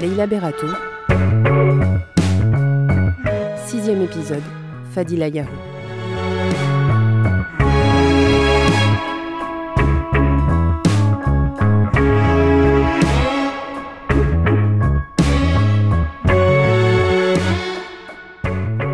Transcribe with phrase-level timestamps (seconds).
[0.00, 0.66] Leila Berato.
[3.66, 4.42] Sixième épisode,
[4.92, 5.48] Fadila Yahoo.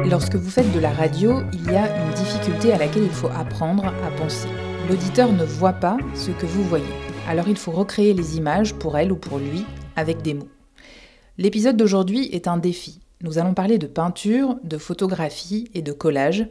[0.09, 3.31] Lorsque vous faites de la radio, il y a une difficulté à laquelle il faut
[3.37, 4.49] apprendre à penser.
[4.89, 6.85] L'auditeur ne voit pas ce que vous voyez.
[7.29, 9.65] Alors il faut recréer les images pour elle ou pour lui
[9.97, 10.49] avec des mots.
[11.43, 13.01] L'épisode d'aujourd'hui est un défi.
[13.21, 16.47] Nous allons parler de peinture, de photographie et de collage.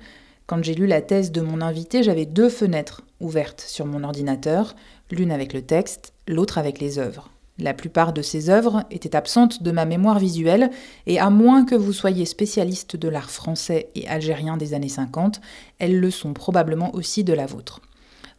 [0.47, 4.75] Quand j'ai lu la thèse de mon invité, j'avais deux fenêtres ouvertes sur mon ordinateur,
[5.09, 7.30] l'une avec le texte, l'autre avec les œuvres.
[7.58, 10.72] La plupart de ces œuvres étaient absentes de ma mémoire visuelle,
[11.08, 15.39] et à moins que vous soyez spécialiste de l'art français et algérien des années 50,
[15.80, 17.80] elles le sont probablement aussi de la vôtre.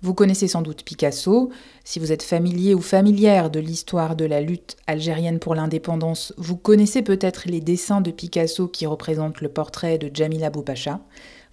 [0.04, 1.50] Vous connaissez sans doute Picasso.
[1.84, 6.56] Si vous êtes familier ou familière de l'histoire de la lutte algérienne pour l'indépendance, vous
[6.56, 10.98] connaissez peut-être les dessins de Picasso qui représentent le portrait de Jamila Boupacha.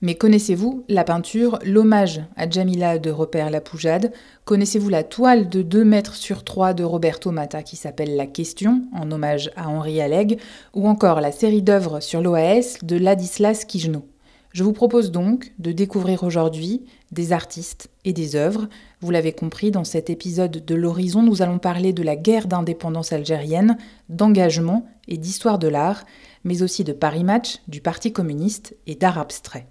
[0.02, 4.11] Mais connaissez-vous la peinture L'hommage à Jamila de Robert Lapoujade?
[4.45, 8.81] Connaissez-vous la toile de 2 mètres sur 3 de Roberto Matta qui s'appelle La Question,
[8.95, 10.39] en hommage à Henri Alleg
[10.73, 14.08] Ou encore la série d'œuvres sur l'OAS de Ladislas Kijno
[14.52, 16.81] je vous propose donc de découvrir aujourd'hui
[17.12, 18.68] des artistes et des œuvres.
[19.02, 23.14] Vous l'avez compris, dans cet épisode de l'Horizon, nous allons parler de la guerre d'indépendance
[23.14, 23.78] algérienne,
[24.10, 26.06] d'engagement et d'histoire de l'art,
[26.44, 29.67] mais aussi de Paris Match, du Parti communiste et d'art abstrait.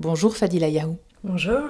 [0.00, 0.96] Bonjour Fadila Yahou.
[1.24, 1.68] Bonjour.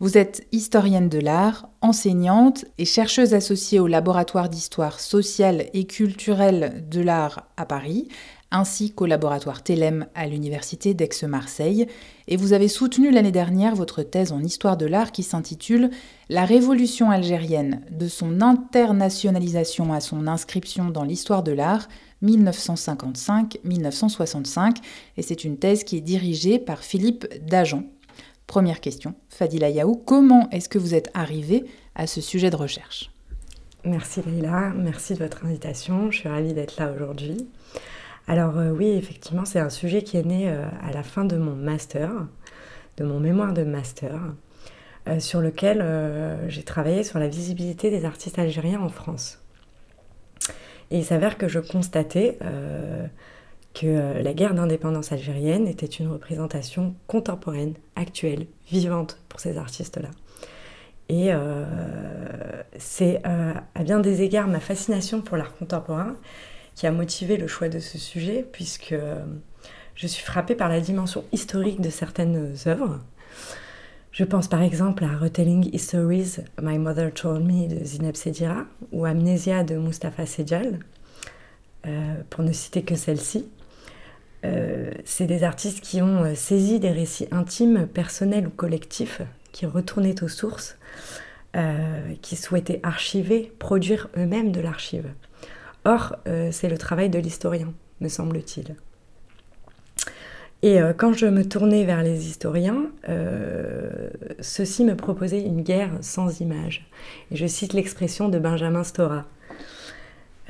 [0.00, 6.84] Vous êtes historienne de l'art, enseignante et chercheuse associée au laboratoire d'histoire sociale et culturelle
[6.88, 8.06] de l'art à Paris,
[8.52, 11.88] ainsi qu'au laboratoire TELEM à l'Université d'Aix-Marseille,
[12.28, 15.88] et vous avez soutenu l'année dernière votre thèse en histoire de l'art qui s'intitule
[16.28, 21.88] La révolution algérienne, de son internationalisation à son inscription dans l'histoire de l'art,
[22.22, 24.76] 1955-1965,
[25.16, 27.84] et c'est une thèse qui est dirigée par Philippe Dajan.
[28.46, 33.10] Première question, Fadila Yaou, comment est-ce que vous êtes arrivé à ce sujet de recherche?
[33.84, 37.46] Merci Leïla, merci de votre invitation, je suis ravie d'être là aujourd'hui.
[38.28, 41.38] Alors euh, oui, effectivement, c'est un sujet qui est né euh, à la fin de
[41.38, 42.10] mon master,
[42.98, 44.20] de mon mémoire de master,
[45.08, 45.82] euh, sur lequel
[46.48, 49.42] j'ai travaillé sur la visibilité des artistes algériens en France.
[50.90, 52.38] Et il s'avère que je constatais
[53.74, 60.08] que la guerre d'indépendance algérienne était une représentation contemporaine, actuelle, vivante pour ces artistes-là.
[61.10, 61.30] Et
[62.78, 66.16] c'est à bien des égards ma fascination pour l'art contemporain
[66.78, 68.94] qui a motivé le choix de ce sujet, puisque
[69.96, 73.00] je suis frappée par la dimension historique de certaines œuvres.
[74.12, 79.06] Je pense par exemple à Retelling Histories, My Mother Told Me de Zineb Sedira ou
[79.06, 80.78] Amnesia de Mustafa Sejal,
[81.84, 83.48] euh, pour ne citer que celle-ci.
[84.44, 89.66] Euh, c'est des artistes qui ont euh, saisi des récits intimes, personnels ou collectifs, qui
[89.66, 90.76] retournaient aux sources,
[92.22, 95.06] qui souhaitaient archiver, produire eux-mêmes de l'archive.
[95.84, 98.76] Or, euh, c'est le travail de l'historien, me semble-t-il.
[100.62, 105.92] Et euh, quand je me tournais vers les historiens, euh, ceux-ci me proposaient une guerre
[106.00, 106.90] sans image.
[107.30, 109.24] Et je cite l'expression de Benjamin Stora.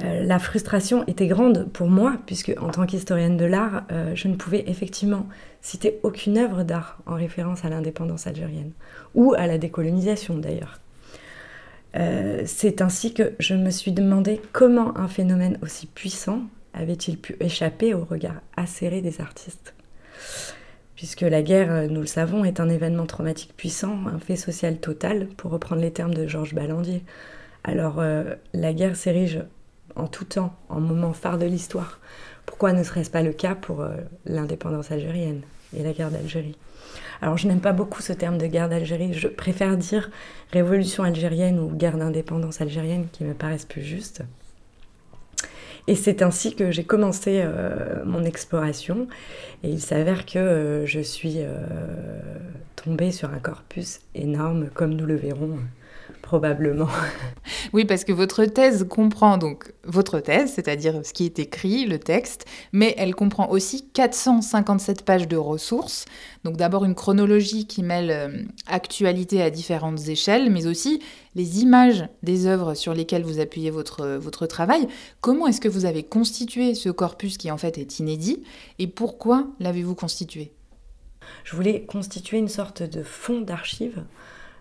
[0.00, 3.82] la frustration était grande pour moi, puisque en tant qu'historienne de l'art,
[4.14, 5.26] je ne pouvais effectivement
[5.60, 8.70] citer aucune œuvre d'art en référence à l'indépendance algérienne,
[9.16, 10.78] ou à la décolonisation d'ailleurs.
[11.96, 16.42] Euh, c'est ainsi que je me suis demandé comment un phénomène aussi puissant
[16.74, 19.74] avait-il pu échapper au regard acéré des artistes.
[20.94, 24.78] Puisque la guerre, euh, nous le savons, est un événement traumatique puissant, un fait social
[24.78, 27.02] total, pour reprendre les termes de Georges Ballandier.
[27.64, 29.42] Alors euh, la guerre s'érige
[29.96, 32.00] en tout temps, en moment phare de l'histoire.
[32.46, 33.84] Pourquoi ne serait-ce pas le cas pour
[34.24, 35.42] l'indépendance algérienne
[35.76, 36.56] et la guerre d'Algérie?
[37.20, 40.10] Alors je n'aime pas beaucoup ce terme de guerre d'Algérie, je préfère dire
[40.52, 44.22] révolution algérienne ou guerre d'indépendance algérienne qui me paraissent plus justes.
[45.88, 49.08] Et c'est ainsi que j'ai commencé euh, mon exploration.
[49.62, 51.56] Et il s'avère que euh, je suis euh,
[52.76, 55.58] tombée sur un corpus énorme, comme nous le verrons
[56.28, 56.88] probablement.
[57.72, 61.98] Oui, parce que votre thèse comprend donc votre thèse, c'est-à-dire ce qui est écrit, le
[61.98, 66.04] texte, mais elle comprend aussi 457 pages de ressources.
[66.44, 71.00] Donc d'abord une chronologie qui mêle euh, actualité à différentes échelles, mais aussi
[71.34, 74.86] les images des œuvres sur lesquelles vous appuyez votre, votre travail.
[75.22, 78.42] Comment est-ce que vous avez constitué ce corpus qui en fait est inédit
[78.78, 80.52] et pourquoi l'avez-vous constitué?
[81.44, 84.02] Je voulais constituer une sorte de fond d'archives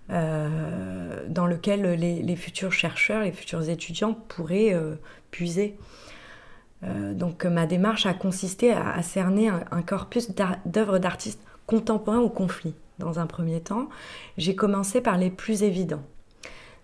[0.09, 4.73] dans lequel les, futurs chercheurs, les futurs étudiants pourraient
[5.31, 5.77] puiser.
[6.83, 10.31] donc ma démarche a consisté à, cerner un corpus
[10.65, 13.89] d'œuvres d'artistes contemporains au conflit dans un premier temps.
[14.37, 16.03] J'ai commencé par les plus évidents,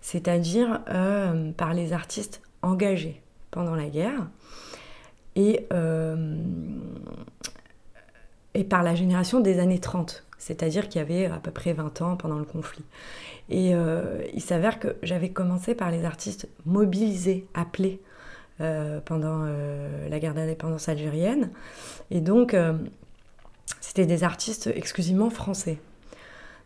[0.00, 4.28] c'est-à-dire euh, par les artistes engagés pendant la guerre
[5.36, 6.36] et, euh,
[8.54, 12.02] et par la génération des années 30, c'est-à-dire qu'il y avait à peu près 20
[12.02, 12.84] ans pendant le conflit.
[13.48, 18.00] Et euh, il s'avère que j'avais commencé par les artistes mobilisés, appelés
[19.04, 19.44] pendant
[20.08, 21.50] la guerre d'indépendance algérienne.
[22.12, 22.54] Et donc,
[23.80, 25.78] c'était des artistes exclusivement français.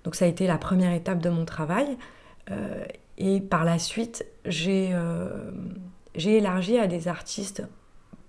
[0.05, 1.97] Donc ça a été la première étape de mon travail.
[2.51, 2.85] Euh,
[3.19, 5.51] et par la suite, euh,
[6.15, 7.63] j'ai élargi à des artistes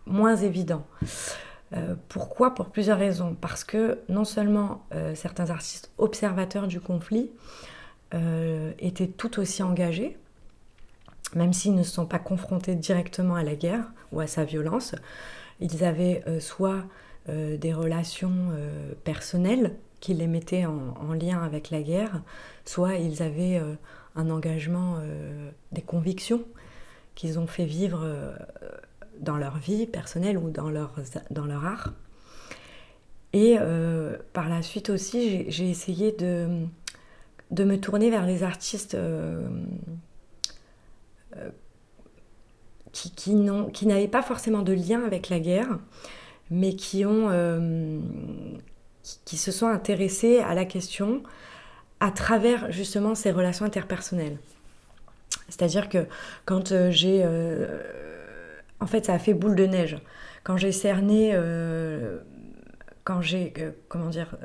[0.06, 0.86] moins évidents.
[1.74, 2.56] Euh, pourquoi?
[2.56, 3.36] Pour plusieurs raisons.
[3.40, 4.84] Parce que non seulement
[5.16, 7.30] certains artistes observateurs du conflit
[8.80, 10.18] étaient tout aussi engagés,
[11.36, 14.96] même s'ils ne se sont pas confrontés directement à la guerre ou à sa violence,
[15.60, 16.86] ils avaient soit
[17.28, 18.52] des relations
[19.04, 22.22] personnelles qui les mettaient en, lien avec la guerre,
[22.66, 23.74] soit ils avaient euh,
[24.16, 26.44] un engagement, euh, des convictions
[27.16, 28.34] qu'ils ont fait vivre euh,
[29.20, 30.96] dans leur vie personnelle ou dans leur,
[31.32, 31.94] dans leur art.
[33.34, 33.58] Et
[34.34, 36.66] par la suite aussi, j'ai essayé de,
[37.52, 38.98] de me tourner vers les artistes
[42.92, 45.78] qui, qui n'avaient pas forcément de lien avec la guerre,
[46.50, 47.30] mais qui ont
[49.26, 51.24] qui se sont intéressés à la question
[52.00, 54.38] à travers justement ces relations interpersonnelles.
[55.50, 56.06] C'est-à-dire que
[56.46, 57.24] quand euh, j'ai...
[58.82, 59.98] Euh, en fait, ça a fait boule de neige.
[60.44, 61.32] Quand j'ai cerné...
[61.34, 62.20] Euh,
[63.04, 63.54] quand j'ai...
[63.88, 64.38] comment dire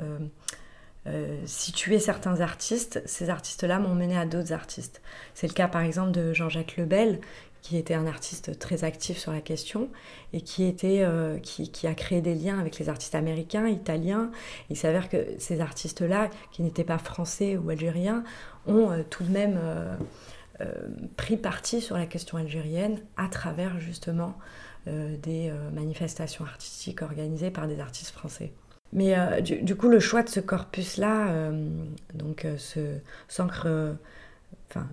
[1.45, 5.03] situé certains artistes, ces artistes-là m'ont mené à d'autres artistes.
[5.35, 7.21] C'est le cas par exemple de Jean-Jacques Lebel,
[7.65, 9.89] qui était un artiste très actif sur la question
[10.35, 14.31] et qui, était, euh, qui, a créé des liens avec les artistes américains, italiens.
[14.69, 18.23] Il s'avère que ces artistes-là, qui n'étaient pas français ou algériens,
[18.67, 19.97] ont euh, tout de même euh,
[21.17, 24.39] pris parti sur la question algérienne à travers justement
[24.87, 28.53] des manifestations artistiques organisées par des artistes français.
[28.93, 31.51] Mais du, coup, le choix de ce corpus-là
[32.15, 32.47] donc
[33.29, 33.97] s'ancre
[34.71, 34.87] enfin,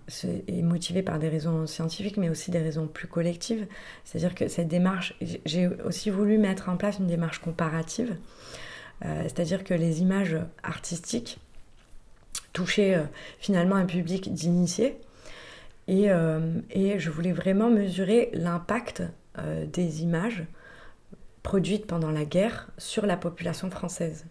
[0.48, 3.68] est motivé par des raisons scientifiques, mais aussi des raisons plus collectives.
[4.04, 5.16] C'est-à-dire que cette démarche,
[5.46, 8.16] j'ai aussi voulu mettre en place une démarche comparative,
[9.06, 11.40] euh, c'est-à-dire que les images artistiques
[12.54, 13.04] touchaient euh,
[13.40, 14.98] finalement un public d'initiés,
[15.88, 19.04] et, euh, et, je voulais vraiment mesurer l'impact
[19.72, 20.44] des images
[21.42, 24.26] produites pendant la guerre sur la population française.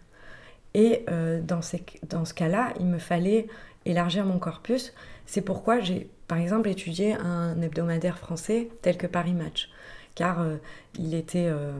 [0.75, 1.05] Et
[1.43, 3.47] dans, ces, dans ce cas-là, il me fallait
[3.85, 4.93] élargir mon corpus.
[5.25, 9.69] C'est pourquoi j'ai, par exemple, étudié un hebdomadaire français tel que Paris Match,
[10.15, 10.57] car euh,
[10.99, 11.71] il était euh,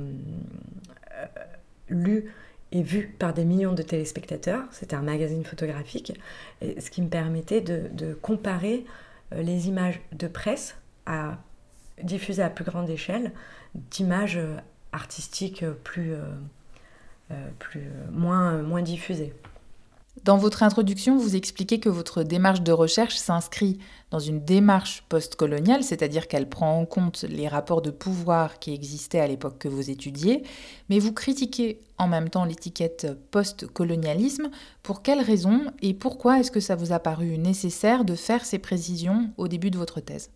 [1.14, 1.26] euh,
[1.90, 2.34] lu
[2.72, 4.64] et vu par des millions de téléspectateurs.
[4.72, 6.20] C'était un magazine photographique,
[6.62, 8.86] ce qui me permettait de, comparer
[9.36, 11.38] les images de presse à,
[12.04, 13.32] diffusées à plus grande échelle
[13.76, 14.40] d'images
[14.92, 16.14] artistiques plus,
[17.60, 19.34] plus, moins, moins diffusées.
[20.24, 23.80] Dans votre introduction, vous expliquez que votre démarche de recherche s'inscrit
[24.12, 29.20] dans une démarche postcoloniale, c'est-à-dire qu'elle prend en compte les rapports de pouvoir qui existaient
[29.20, 30.44] à l'époque que vous étudiez,
[30.90, 34.52] mais vous critiquez en même temps l'étiquette postcolonialisme.
[34.84, 38.60] Pour quelles raisons et pourquoi est-ce que ça vous a paru nécessaire de faire ces
[38.60, 40.30] précisions au début de votre thèse?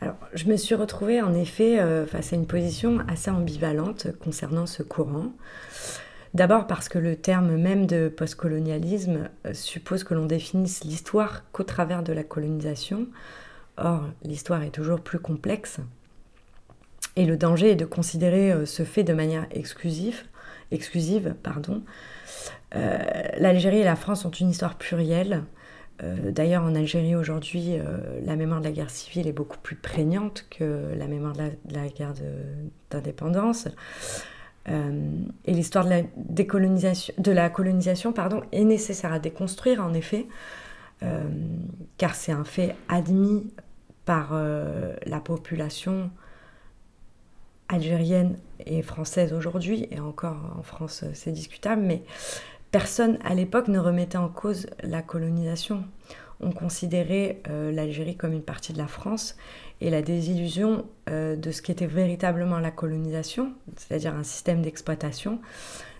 [0.00, 4.66] Alors, je me suis retrouvée en effet euh, face à une position assez ambivalente concernant
[4.66, 5.32] ce courant.
[6.34, 11.62] D'abord parce que le terme même de postcolonialisme euh, suppose que l'on définisse l'histoire qu'au
[11.62, 13.06] travers de la colonisation.
[13.76, 15.78] Or, l'histoire est toujours plus complexe.
[17.14, 20.24] Et le danger est de considérer euh, ce fait de manière exclusive.
[20.72, 21.82] exclusive pardon.
[22.74, 22.98] Euh,
[23.38, 25.44] L'Algérie et la France ont une histoire plurielle.
[26.02, 27.78] D'ailleurs, en Algérie aujourd'hui,
[28.24, 31.48] la mémoire de la guerre civile est beaucoup plus prégnante que la mémoire de la,
[31.50, 32.12] de la guerre
[32.90, 33.68] d'indépendance.
[34.68, 35.10] Euh,
[35.44, 40.26] et l'histoire de la décolonisation, de la colonisation, pardon, est nécessaire à déconstruire en effet,
[41.02, 41.22] euh,
[41.98, 43.52] car c'est un fait admis
[44.04, 46.10] par euh, la population
[47.68, 52.02] algérienne et française aujourd'hui, et encore en France c'est discutable, mais
[52.70, 55.84] personne à l'époque ne remettait en cause la colonisation.
[56.40, 59.36] On considérait l'Algérie comme une partie de la France
[59.84, 65.40] et la désillusion euh, de ce qu'était véritablement la colonisation, c'est-à-dire un système d'exploitation,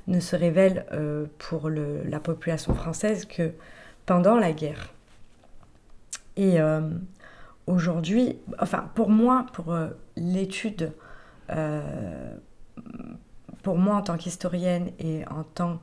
[0.06, 3.52] ne se révèle euh, pour la population française que
[4.06, 4.90] pendant la guerre.
[6.36, 6.58] Et
[7.68, 9.72] aujourd'hui, enfin pour moi, pour
[10.16, 10.90] l'étude,
[13.62, 15.80] pour moi en tant qu'historienne et en tant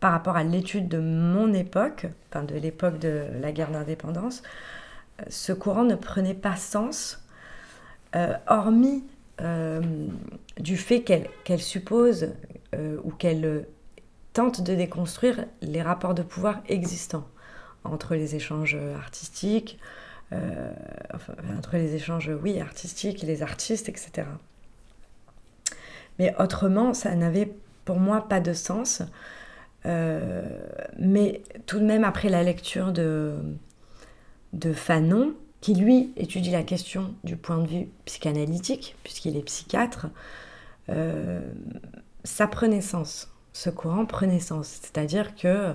[0.00, 4.42] par rapport à l'étude de mon époque, enfin de l'époque de la guerre d'indépendance,
[5.28, 7.26] ce courant ne prenait pas sens,
[8.14, 9.04] euh, hormis
[9.42, 9.82] euh,
[10.58, 12.30] du fait qu'elle suppose
[12.74, 13.66] euh, ou qu'elle
[14.32, 17.26] tente de déconstruire les rapports de pouvoir existants
[17.84, 19.78] entre les échanges artistiques,
[20.32, 24.26] entre les échanges, oui, artistiques et les artistes, etc.
[26.18, 27.52] Mais autrement, ça n'avait
[27.84, 29.02] pour moi pas de sens.
[29.84, 33.36] mais tout de même, après la lecture de,
[34.52, 40.06] de Fanon, qui lui étudie la question du point de vue psychanalytique, puisqu'il est psychiatre,
[42.26, 44.80] ça prenait sens, ce courant prenait sens.
[44.82, 45.72] C'est-à-dire que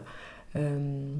[0.55, 1.13] euh,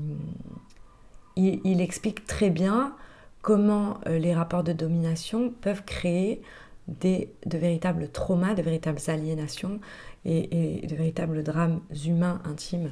[1.36, 2.94] il, explique très bien
[3.42, 6.42] comment euh, les rapports de domination peuvent créer
[6.88, 9.80] de véritables traumas, de véritables aliénations
[10.26, 12.92] et, et de véritables drames humains intimes.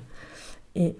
[0.75, 0.95] Et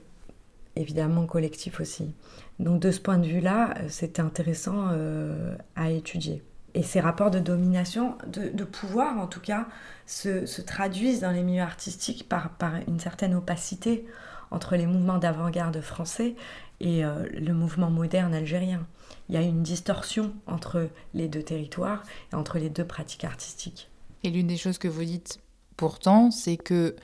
[0.75, 2.13] évidemment collectifs aussi.
[2.59, 6.43] Donc de ce point de vue-là, euh, c'était intéressant euh, à étudier.
[6.75, 9.67] Et ces rapports de domination, de, pouvoir en tout cas,
[10.05, 14.05] se, traduisent dans les milieux artistiques par, par une certaine opacité
[14.51, 16.35] entre les mouvements d'avant-garde français
[16.79, 18.85] et euh, le mouvement moderne algérien.
[19.29, 23.89] Il y a une distorsion entre les deux territoires et entre les deux pratiques artistiques.
[24.23, 25.39] Et l'une des choses que vous dites
[25.75, 26.95] pourtant, c'est que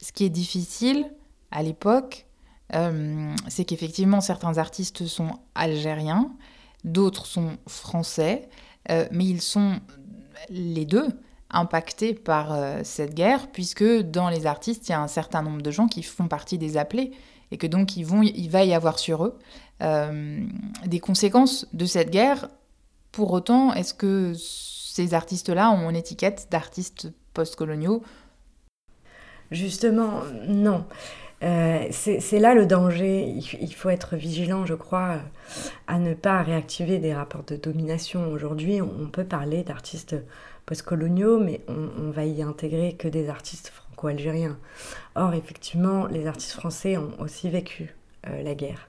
[0.00, 1.06] ce qui est difficile
[1.50, 2.26] à l'époque,
[2.74, 6.32] euh, c'est qu'effectivement certains artistes sont algériens,
[6.84, 8.48] d'autres sont français,
[8.90, 9.80] euh, mais ils sont
[10.48, 11.08] les deux
[11.50, 15.62] impactés par euh, cette guerre, puisque dans les artistes, il y a un certain nombre
[15.62, 17.12] de gens qui font partie des appelés,
[17.50, 19.38] et que donc vont, il va y avoir sur eux
[19.80, 22.48] des conséquences de cette guerre.
[23.10, 28.02] Pour autant, est-ce que ces artistes-là ont une étiquette d'artistes postcoloniaux?
[29.50, 30.84] Justement, non.
[31.42, 33.24] Euh, c'est là le danger.
[33.60, 35.20] Il, faut être vigilant, je crois,
[35.86, 38.30] à ne pas réactiver des rapports de domination.
[38.30, 40.16] Aujourd'hui, on, peut parler d'artistes
[40.66, 44.58] postcoloniaux, mais on, va y intégrer que des artistes franco-algériens.
[45.14, 47.94] Or, effectivement, les artistes français ont aussi vécu
[48.26, 48.88] euh, la guerre.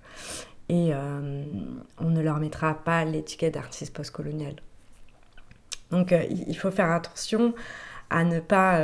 [0.67, 1.43] Et euh,
[1.99, 4.55] on ne leur mettra pas l'étiquette d'artiste postcolonial.
[5.89, 7.53] Donc, il faut faire attention
[8.09, 8.79] à ne pas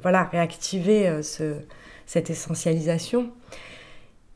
[0.00, 1.56] voilà, réactiver ce
[2.10, 3.30] cette essentialisation.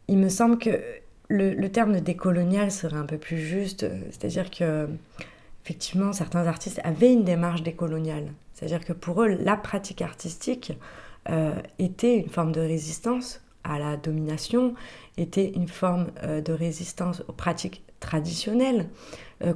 [0.06, 0.80] Il me semble que
[1.26, 4.88] le, terme de décolonial serait un peu plus juste, c'est-à-dire que
[5.64, 10.72] effectivement certains artistes avaient une démarche décoloniale, c'est-à-dire que pour eux la pratique artistique
[11.30, 14.74] euh, était une forme de résistance à la domination,
[15.16, 18.86] était une forme euh, de résistance aux pratiques traditionnelles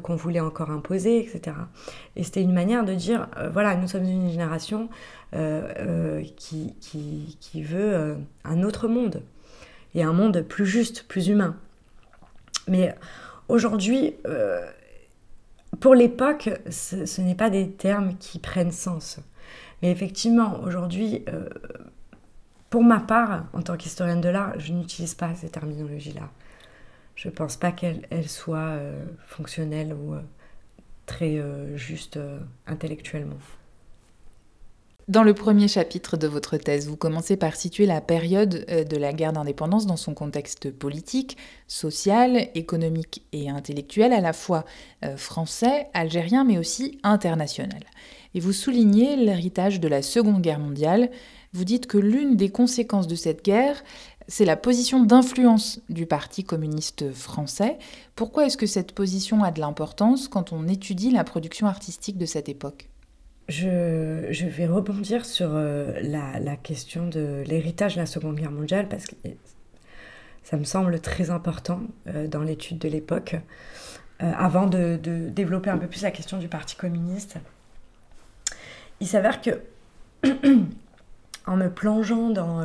[0.03, 1.57] qu'on voulait encore imposer, etc.
[2.17, 4.89] Et c'était une manière de dire, voilà, nous sommes une génération
[5.35, 9.23] euh, euh, qui, qui, veut euh, un autre monde
[9.95, 11.55] et un monde plus juste, plus humain.
[12.67, 12.95] Mais
[13.49, 14.15] aujourd'hui,
[15.81, 19.21] pour l'époque, ce, ce n'est pas des termes qui prennent sens.
[19.83, 21.25] Mais effectivement, aujourd'hui,
[22.71, 26.31] pour ma part, en tant qu'historienne de l'art, je n'utilise pas ces terminologies-là.
[27.19, 28.79] Je ne pense pas qu'elles soient
[29.27, 30.15] fonctionnelles ou
[31.05, 31.43] très
[31.75, 32.21] justes
[32.69, 33.39] intellectuellement.
[35.09, 38.99] Dans le premier chapitre de votre thèse, vous commencez par situer la période euh, de
[38.99, 44.67] la guerre d'indépendance dans son contexte politique, social, économique et intellectuel, à la fois
[45.07, 47.85] euh, français, algérien, mais aussi international.
[48.35, 51.09] Et vous soulignez l'héritage de la Seconde Guerre mondiale.
[51.55, 53.83] Vous dites que l'une des conséquences de cette guerre,
[54.29, 57.79] c'est la position d'influence du Parti communiste français.
[58.15, 62.27] Pourquoi est-ce que cette position a de l'importance quand on étudie la production artistique de
[62.27, 62.91] cette époque?
[63.49, 69.07] Je, vais rebondir sur euh, la, question de l'héritage de la Seconde Guerre mondiale parce
[69.07, 69.15] que
[70.43, 73.37] ça me semble très important euh, dans l'étude de l'époque.
[74.23, 77.39] Euh, avant de, développer un peu plus la question du Parti communiste,
[79.01, 79.63] il s'avère que
[81.47, 82.61] en me plongeant dans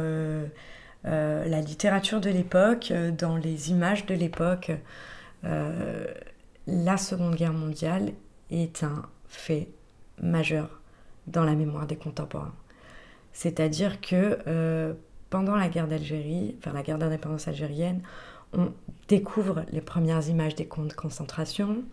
[1.04, 4.72] la littérature de l'époque, dans les images de l'époque,
[5.44, 8.14] la Seconde Guerre mondiale
[8.50, 9.70] est un fait
[10.22, 10.82] majeur
[11.28, 12.54] dans la mémoire des contemporains.
[13.32, 14.94] C'est-à-dire que euh,
[15.30, 18.02] pendant la guerre d'Algérie, enfin la guerre d'indépendance algérienne,
[18.54, 18.72] on
[19.08, 21.84] découvre les premières images des camps de concentration.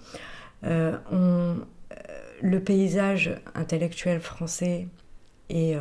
[0.64, 1.94] Euh, on, euh,
[2.42, 4.86] le paysage intellectuel français
[5.48, 5.76] est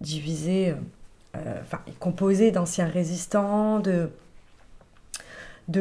[0.00, 0.74] divisé
[1.62, 4.10] enfin, composé d'anciens résistants, de,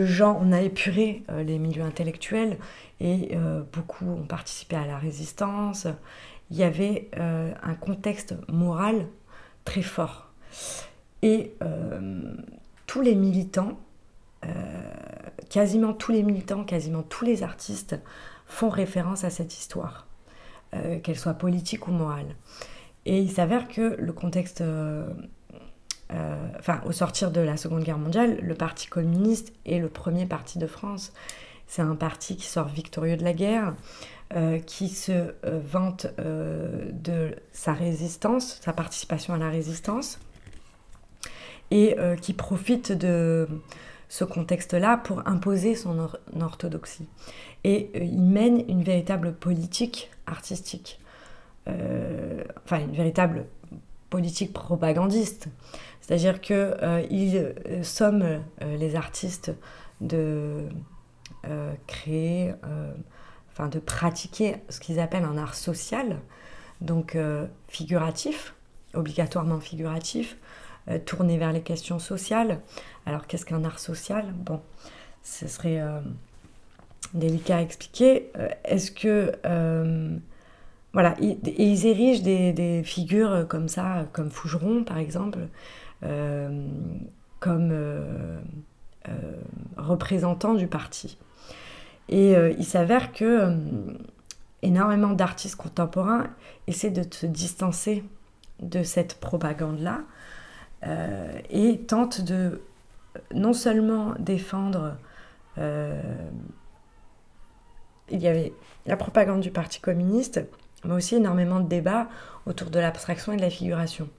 [0.05, 2.57] gens, on a épuré les milieux intellectuels
[2.99, 3.37] et
[3.71, 5.87] beaucoup ont participé à la résistance.
[6.51, 9.07] Il y avait un contexte moral
[9.65, 10.29] très fort.
[11.21, 11.53] Et
[12.87, 13.77] tous les militants,
[15.49, 17.95] quasiment tous les militants, quasiment tous les artistes
[18.47, 20.07] font référence à cette histoire,
[20.73, 22.35] euh, qu'elle soit politique ou morale.
[23.05, 25.13] Et il s'avère que le contexte, euh, euh,
[26.59, 30.59] enfin, au sortir de la Seconde Guerre mondiale, le Parti communiste est le premier parti
[30.59, 31.13] de France.
[31.67, 33.73] C'est un parti qui sort victorieux de la guerre,
[34.65, 40.19] qui se vante de sa résistance, sa participation à la résistance,
[41.71, 43.47] et qui profite de
[44.13, 46.07] ce contexte-là pour imposer son
[46.39, 47.07] orthodoxie.
[47.63, 50.99] Et euh, il mène une véritable politique artistique,
[51.67, 53.45] euh, enfin une véritable
[54.11, 55.47] politique propagandiste.
[56.03, 59.51] C'est-à-dire qu'il euh, somme les artistes
[60.01, 60.67] de
[61.87, 62.53] créer,
[63.51, 66.19] enfin de pratiquer ce qu'ils appellent un art social,
[66.79, 67.17] donc
[67.67, 68.53] figuratif,
[68.93, 70.37] obligatoirement figuratif,
[71.05, 72.61] tourné vers les questions sociales,
[73.05, 74.33] alors qu'est-ce qu'un art social?
[74.33, 74.61] Bon,
[75.23, 75.99] ce serait euh,
[77.13, 78.29] délicat à expliquer.
[78.37, 79.31] Euh, est-ce que...
[79.45, 80.15] Euh,
[80.93, 85.39] voilà, ils érigent des, figures comme ça, comme Fougeron par exemple,
[87.39, 87.73] comme
[89.77, 91.17] représentants du parti.
[92.09, 93.55] Et il s'avère que
[94.61, 96.27] énormément d'artistes contemporains
[96.67, 98.03] essaient de se distancer
[98.61, 100.01] de cette propagande-là
[101.49, 102.61] et tentent de
[103.33, 104.95] non seulement défendre...
[105.57, 106.01] Euh,
[108.09, 108.53] il y avait
[108.85, 110.41] la propagande du Parti communiste,
[110.83, 112.09] mais aussi énormément de débats
[112.45, 114.09] autour de l'abstraction et de la figuration.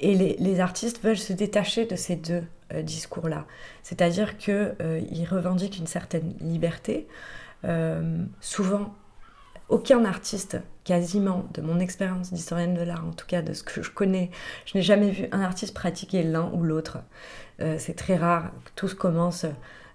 [0.00, 3.46] Et les, artistes veulent se détacher de ces deux euh, discours-là.
[3.82, 7.06] C'est-à-dire qu'ils euh, revendiquent une certaine liberté.
[8.40, 8.94] souvent,
[9.68, 13.82] aucun artiste, quasiment, de mon expérience d'historienne de l'art, en tout cas de ce que
[13.82, 14.30] je connais,
[14.66, 16.98] je n'ai jamais vu un artiste pratiquer l'un ou l'autre.
[17.60, 18.50] Euh, c'est très rare.
[18.76, 19.46] Tout se commence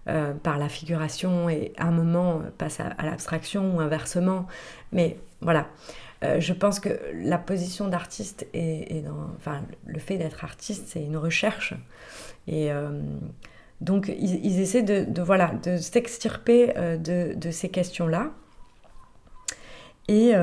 [0.07, 4.47] euh, par la figuration et à un moment passe à, l'abstraction ou inversement.
[4.91, 5.67] Mais voilà.
[6.23, 9.03] Euh, je pense que la position d'artiste et,
[9.37, 11.73] enfin, le fait d'être artiste, c'est une recherche.
[12.47, 12.71] Et
[13.81, 18.31] donc, ils, essaient de, voilà, de s'extirper de, de, ces questions-là.
[20.07, 20.35] Et, et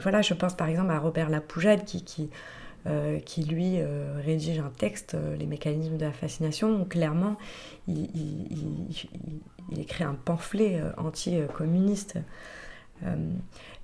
[0.00, 2.30] voilà, je pense par exemple à Robert Lapoujade qui, qui
[2.86, 7.38] euh, qui lui euh, rédige un texte, euh, Les mécanismes de la fascination, où clairement
[7.88, 8.10] il,
[9.76, 12.18] écrit un pamphlet anti-communiste.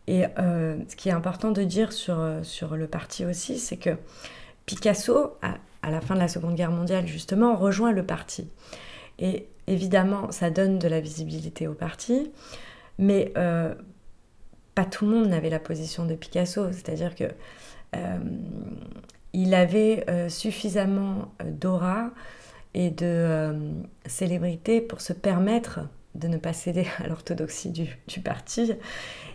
[0.07, 3.97] et ce qui est important de dire sur, sur le parti aussi, c'est que
[4.67, 8.49] Picasso, à, la fin de la Seconde Guerre mondiale, justement, rejoint le parti.
[9.19, 12.31] Et évidemment, ça donne de la visibilité au parti,
[12.99, 13.33] mais
[14.75, 16.73] pas tout le monde n'avait la position de Picasso.
[16.73, 17.25] C'est-à-dire que
[17.97, 18.19] euh,
[19.33, 22.11] il avait euh, suffisamment euh, d'aura
[22.75, 23.53] et de
[24.07, 25.81] célébrité pour se permettre
[26.15, 28.73] de ne pas céder à l'orthodoxie du, parti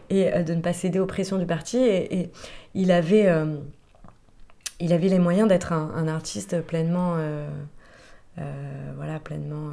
[0.10, 1.78] et de ne pas céder aux pressions du parti.
[1.78, 2.32] Et,
[2.74, 3.32] il, avait,
[4.80, 7.18] il avait les moyens d'être un, artiste pleinement,
[8.36, 9.72] voilà, pleinement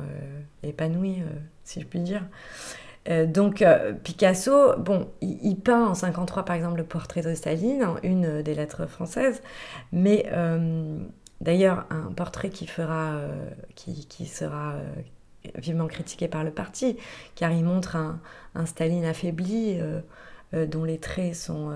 [0.63, 1.23] épanoui,
[1.65, 2.23] si je puis dire.
[3.09, 7.85] Euh, donc euh, Picasso, bon, il, peint en 53 par exemple le portrait de Staline,
[8.03, 9.43] une des lettres françaises,
[9.93, 10.99] mais euh,
[11.43, 12.69] d'ailleurs un portrait qui
[13.75, 14.77] qui, sera
[15.57, 16.97] vivement critiqué par le parti,
[17.35, 18.21] car il montre un,
[18.67, 19.79] Staline affaibli
[20.53, 21.75] dont les traits sont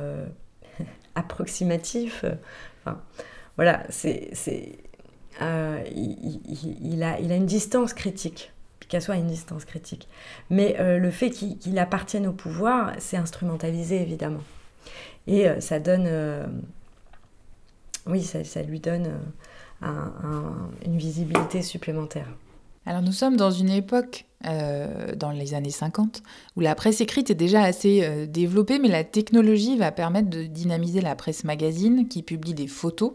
[1.14, 2.24] approximatifs.
[3.56, 3.82] Voilà,
[5.94, 8.52] il, a, une distance critique
[8.86, 10.08] Picasso a une distance critique.
[10.50, 14.42] Mais euh, le fait qu'il appartienne au pouvoir, c'est instrumentalisé évidemment.
[15.26, 16.04] Et euh, ça donne.
[16.06, 16.46] Euh,
[18.06, 19.18] oui, ça, lui donne
[19.82, 22.28] une visibilité supplémentaire.
[22.86, 26.22] Alors nous sommes dans une époque, dans les années 50,
[26.56, 31.00] où la presse écrite est déjà assez développée, mais la technologie va permettre de dynamiser
[31.00, 33.14] la presse magazine qui publie des photos,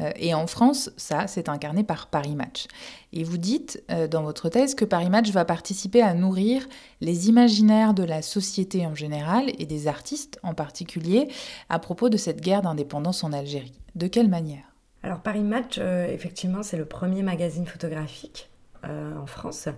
[0.00, 2.66] euh, et en France, ça, c'est incarné par Paris Match.
[3.12, 6.66] Et vous dites euh, dans votre thèse que Paris Match va participer à nourrir
[7.00, 11.28] les imaginaires de la société en général et des artistes en particulier
[11.68, 13.72] à propos de cette guerre d'indépendance en Algérie.
[13.94, 14.69] De quelle manière?
[15.02, 18.48] Alors Paris Match, euh, effectivement, c'est le premier magazine photographique
[18.82, 19.68] en France.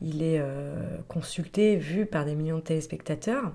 [0.00, 0.40] Il est
[1.08, 3.50] consulté, vu par des millions de téléspectateurs.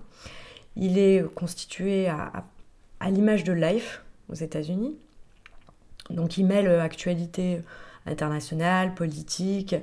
[0.76, 2.44] Il est constitué à,
[3.10, 4.98] l'image de Life, aux États-Unis.
[6.10, 7.62] Donc il mêle actualité
[8.06, 9.74] internationale, politique,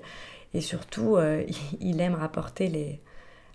[0.53, 1.17] et surtout,
[1.81, 3.01] il aime rapporter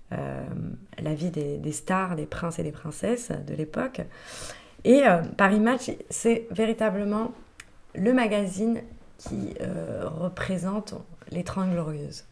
[0.10, 4.02] la vie des, des, stars, des princes et des princesses de l'époque.
[4.84, 5.04] Et
[5.38, 7.34] Paris Match, c'est véritablement
[7.98, 8.82] le magazine
[9.18, 9.56] qui
[10.04, 10.96] représente
[11.32, 12.26] les Trente Glorieuses.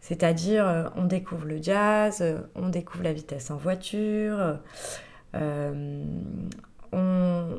[0.00, 4.58] C'est-à-dire, euh, on découvre le jazz, euh, on découvre la vitesse en voiture,
[5.34, 6.04] euh,
[6.92, 7.54] on,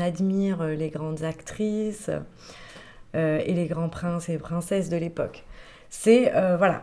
[0.00, 2.10] admire les grandes actrices
[3.14, 5.44] et les grands princes et princesses de l'époque.
[5.88, 6.82] C'est, voilà.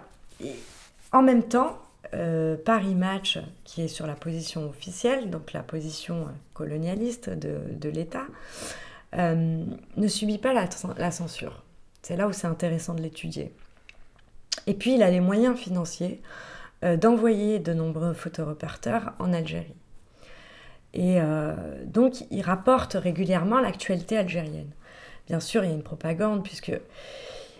[1.11, 1.77] en même temps,
[2.65, 8.25] Paris Match, qui est sur la position officielle, donc la position colonialiste de, l'État,
[9.13, 11.63] ne subit pas la censure.
[12.01, 13.53] C'est là où c'est intéressant de l'étudier.
[14.67, 16.21] Et puis, il a les moyens financiers
[16.83, 19.75] euh, d'envoyer de nombreux photoreporters en Algérie.
[20.93, 21.53] Et euh,
[21.85, 24.71] donc, il rapporte régulièrement l'actualité algérienne.
[25.27, 26.73] Bien sûr, il y a une propagande, puisque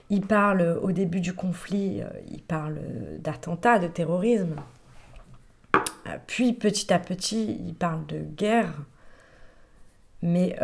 [0.10, 2.80] il parle au début du conflit, euh, il parle
[3.20, 4.56] d'attentats, de terrorisme.
[6.28, 8.74] Puis, petit à petit, il parle de guerre.
[10.22, 10.56] Mais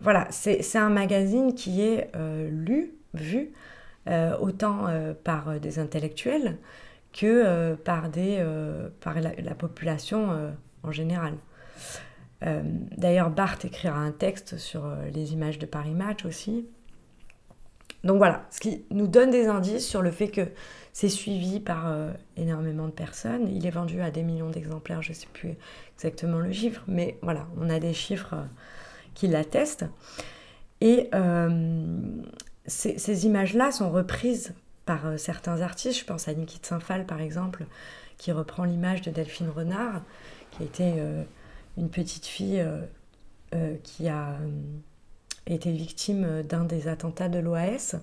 [0.00, 2.10] voilà, c'est un magazine qui est
[2.50, 3.52] lu, vu,
[4.06, 6.58] euh, autant euh, par des intellectuels
[7.14, 8.44] que euh, par, des,
[9.00, 11.34] par la, population en général.
[12.42, 16.68] D'ailleurs, Barthes écrira un texte sur les images de Paris Match aussi.
[18.04, 20.48] Donc voilà, ce qui nous donne des indices sur le fait que
[20.92, 21.92] c'est suivi par
[22.36, 23.48] énormément de personnes.
[23.48, 25.54] Il est vendu à des millions d'exemplaires, je ne sais plus
[25.96, 28.34] exactement le chiffre, mais voilà, on a des chiffres
[29.14, 29.86] qui l'attestent.
[30.80, 31.10] Et
[32.66, 34.54] ces, images-là sont reprises
[34.86, 36.00] par euh, certains artistes.
[36.00, 37.66] Je pense à Niki Saint-Phal, par exemple,
[38.16, 40.02] qui reprend l'image de Delphine Renard,
[40.52, 41.24] qui euh,
[41.76, 42.64] une petite fille
[43.54, 44.38] euh, qui a
[45.46, 47.96] été victime d'un des attentats de l'OAS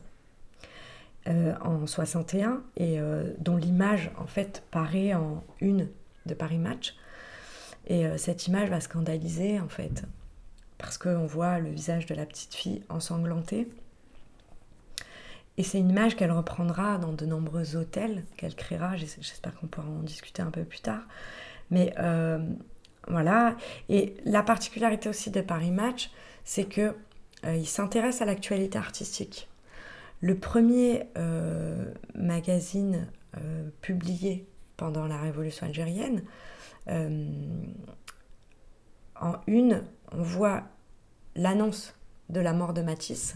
[1.27, 2.99] en 61 et
[3.37, 5.87] dont l'image, en fait, paraît en une
[6.25, 6.95] de Paris Match.
[7.87, 10.03] Et cette image va scandaliser, en fait,
[10.77, 13.67] parce qu'on voit le visage de la petite fille ensanglanté.
[15.57, 18.95] Et c'est une image qu'elle reprendra dans de nombreux hôtels qu'elle créera.
[18.97, 21.01] J'espère qu'on pourra en discuter un peu plus tard.
[21.69, 22.39] Mais euh,
[23.07, 23.55] voilà.
[23.89, 26.09] Et la particularité aussi de Paris Match,
[26.45, 26.95] c'est que
[27.45, 29.49] euh, il s'intéresse à l'actualité artistique.
[30.19, 33.07] Le premier euh, magazine
[33.79, 36.21] publié pendant la Révolution algérienne,
[39.21, 40.63] en une, on voit
[41.35, 41.95] l'annonce
[42.29, 43.35] de la mort de Matisse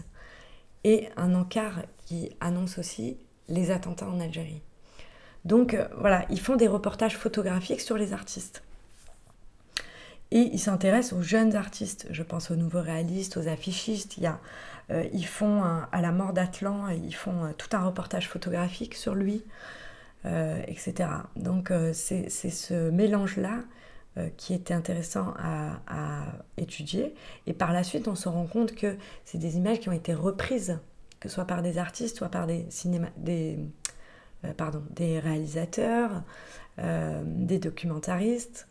[0.84, 4.62] et un encart qui annonce aussi les attentats en Algérie.
[5.44, 8.62] Donc euh, voilà, ils font des reportages photographiques sur les artistes.
[10.30, 14.16] Et ils s'intéressent aux jeunes artistes, je pense aux nouveaux réalistes, aux affichistes.
[14.16, 14.40] Il y a,
[14.90, 19.14] euh, ils font à la mort d'Atlan, ils font euh, tout un reportage photographique sur
[19.14, 19.44] lui,
[20.24, 21.08] etc.
[21.36, 23.60] Donc c'est ce mélange-là
[24.36, 26.24] qui était intéressant à,
[26.56, 27.14] étudier.
[27.46, 30.14] Et par la suite, on se rend compte que c'est des images qui ont été
[30.14, 30.80] reprises
[31.20, 33.58] que ce soit par des artistes, soit par des, cinéma, des,
[34.44, 36.22] euh, pardon, des réalisateurs,
[36.78, 38.68] euh, des documentaristes.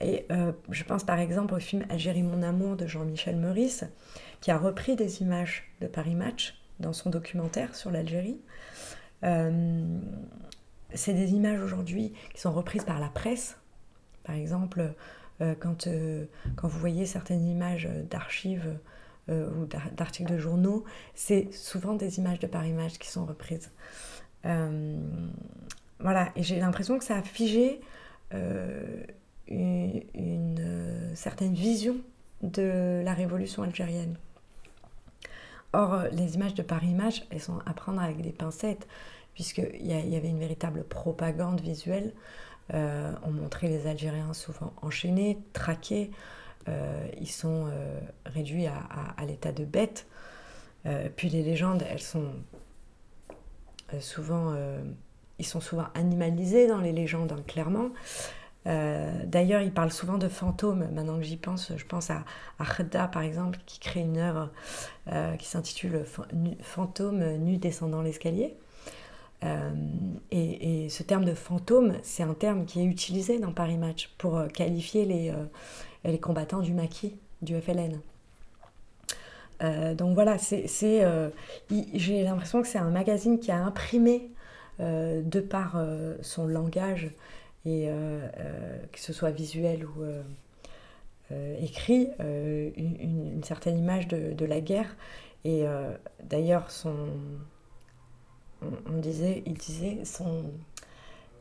[0.00, 3.84] Et euh, je pense par exemple au film Algérie mon amour de Jean-Michel Meurice,
[4.40, 8.40] qui a repris des images de Paris Match dans son documentaire sur l'Algérie.
[9.22, 13.56] c'est des images aujourd'hui qui sont reprises par la presse.
[14.24, 14.92] Par exemple,
[15.38, 15.88] quand,
[16.56, 18.76] quand vous voyez certaines images d'archives
[19.30, 23.70] euh, ou d'articles de journaux, c'est souvent des images de Paris Match qui sont reprises.
[24.44, 24.98] Euh,
[25.98, 27.80] voilà, et j'ai l'impression que ça a figé
[29.50, 31.96] euh, une, certaine vision
[32.42, 34.16] de la révolution algérienne.
[35.72, 38.86] Or, les images de Paris Match, elles sont à prendre avec des pincettes,
[39.34, 42.12] puisqu'il y, y avait une véritable propagande visuelle.
[42.72, 46.10] on montrait les Algériens souvent enchaînés, traqués,
[46.68, 50.06] euh, ils sont euh, réduits à, l'état de bêtes.
[50.86, 52.32] Euh, puis les légendes, elles sont
[54.00, 54.56] souvent,
[55.38, 57.90] ils sont souvent dans les légendes, hein, clairement.
[58.66, 60.88] D'ailleurs, ils parlent souvent de fantômes.
[60.92, 62.24] Maintenant que j'y pense, je pense à,
[62.58, 64.50] à par exemple, qui crée une œuvre
[65.38, 66.04] qui s'intitule
[66.62, 68.54] Fantôme nu descendant l'escalier.
[70.30, 74.42] et, ce terme de fantôme, c'est un terme qui est utilisé dans Paris Match pour
[74.48, 75.34] qualifier les,
[76.04, 78.00] les combattants du maquis, du FLN.
[79.62, 80.36] Euh, donc voilà,
[80.82, 81.30] euh,
[81.94, 84.30] j'ai l'impression que c'est un magazine qui a imprimé
[84.80, 85.76] euh, de par
[86.22, 87.10] son langage,
[87.66, 87.88] et
[88.92, 90.04] que ce soit visuel ou,
[91.60, 94.96] écrit une, certaine image de, la guerre.
[95.44, 95.64] Et
[96.22, 96.94] d'ailleurs, son,
[98.62, 100.44] on, disait, il disait son,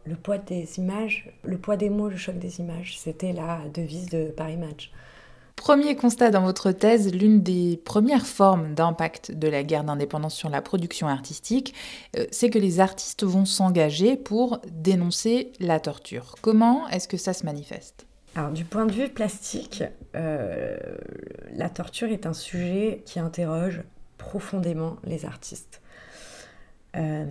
[0.06, 3.00] le poids des images, le poids des mots, le choc des images.
[3.00, 4.92] C'était la devise de Paris Match.
[5.56, 10.50] Premier constat dans votre thèse, l'une des premières formes d'impact de la guerre d'indépendance sur
[10.50, 11.74] la production artistique,
[12.18, 16.36] euh, c'est que les artistes vont s'engager pour dénoncer la torture.
[16.42, 18.08] Comment est-ce que ça se manifeste?
[18.36, 19.84] Alors, du point de vue plastique,
[20.16, 20.76] euh,
[21.54, 23.84] la torture est un sujet qui interroge
[24.18, 25.82] profondément les artistes.
[26.96, 27.26] Euh,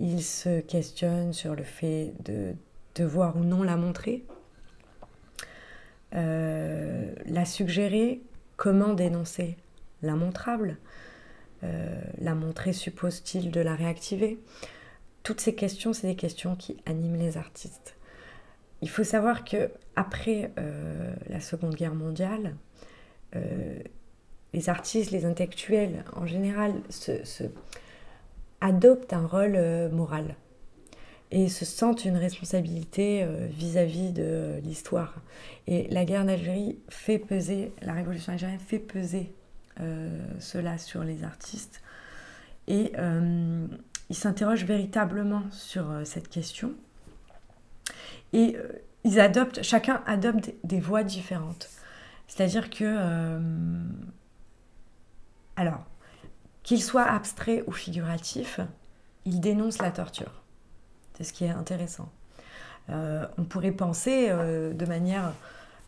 [0.00, 2.54] ils se questionnent sur le fait de
[2.96, 4.24] devoir ou non la montrer,
[6.14, 8.20] euh, la suggérer,
[8.56, 9.56] comment dénoncer
[10.02, 10.78] l'immontrable,
[11.62, 14.38] euh, la montrer suppose-t-il de la réactiver
[15.22, 17.96] Toutes ces questions, c'est des questions qui animent les artistes.
[18.82, 22.56] Il faut savoir que après euh, la Seconde Guerre mondiale,
[24.52, 27.44] les artistes, les intellectuels en général se
[28.60, 29.56] adoptent un rôle
[29.92, 30.34] moral
[31.30, 35.14] et se sentent une responsabilité euh, vis-à-vis de euh, l'histoire.
[35.66, 39.32] Et la guerre d'Algérie fait peser, la révolution algérienne fait peser
[39.80, 41.82] euh, cela sur les artistes.
[42.66, 42.92] Et
[44.10, 46.72] ils s'interrogent véritablement sur cette question.
[48.32, 48.56] Et
[49.02, 51.68] ils adoptent, chacun adopte des voies différentes.
[52.28, 53.40] C'est-à-dire que,
[55.56, 55.84] alors,
[56.62, 58.60] qu'il soit abstrait ou figuratif,
[59.24, 60.39] ils dénoncent la torture.
[61.20, 62.08] C'est ce qui est intéressant.
[62.88, 65.34] Euh, on pourrait penser euh, de manière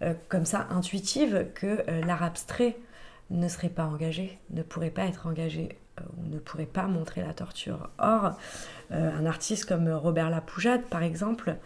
[0.02, 2.76] euh, comme ça intuitive que l'art abstrait
[3.30, 5.78] ne serait pas engagé, ne pourrait pas être engagé
[6.18, 7.88] ou ne pourrait pas montrer la torture.
[7.98, 8.36] Or,
[8.90, 11.56] un artiste comme Robert Lapoujade, par exemple,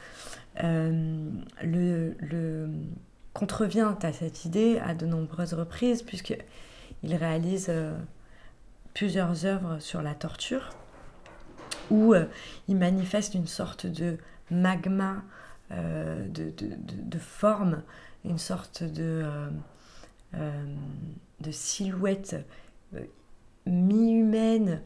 [0.62, 2.70] le, le,
[3.32, 7.72] contrevient à cette idée à de nombreuses reprises, puisqu'il réalise
[8.94, 10.70] plusieurs œuvres sur la torture
[11.90, 12.26] où euh,
[12.68, 14.18] il manifeste une sorte de
[14.50, 15.22] magma
[15.72, 17.82] euh, de, forme,
[18.24, 19.24] une sorte de,
[20.34, 20.64] euh,
[21.40, 22.36] de silhouette
[23.66, 24.80] mi-humaine,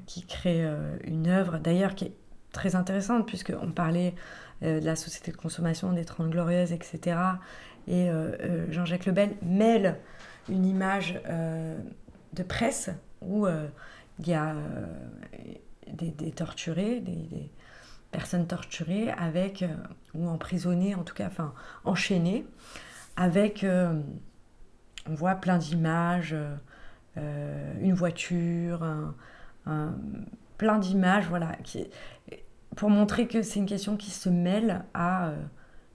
[0.06, 0.66] qui crée
[1.04, 2.14] une œuvre, d'ailleurs, qui est
[2.52, 4.14] très intéressante, puisqu'on parlait
[4.64, 7.18] euh, de la société de consommation des Trente Glorieuses, etc.
[7.88, 9.98] Et euh, euh, Jean-Jacques Lebel mêle
[10.50, 11.22] une image
[12.34, 12.90] de presse
[13.22, 14.56] où il y a
[15.94, 17.52] des, torturés, des,
[18.10, 19.64] personnes torturées avec,
[20.16, 21.54] ou emprisonnées en tout cas, enfin
[21.86, 22.48] enchaînées,
[23.16, 26.36] avec, on voit plein d'images,
[27.16, 28.84] une voiture,
[30.60, 31.58] plein d'images, voilà,
[32.76, 35.36] pour montrer que c'est une question qui se mêle à euh,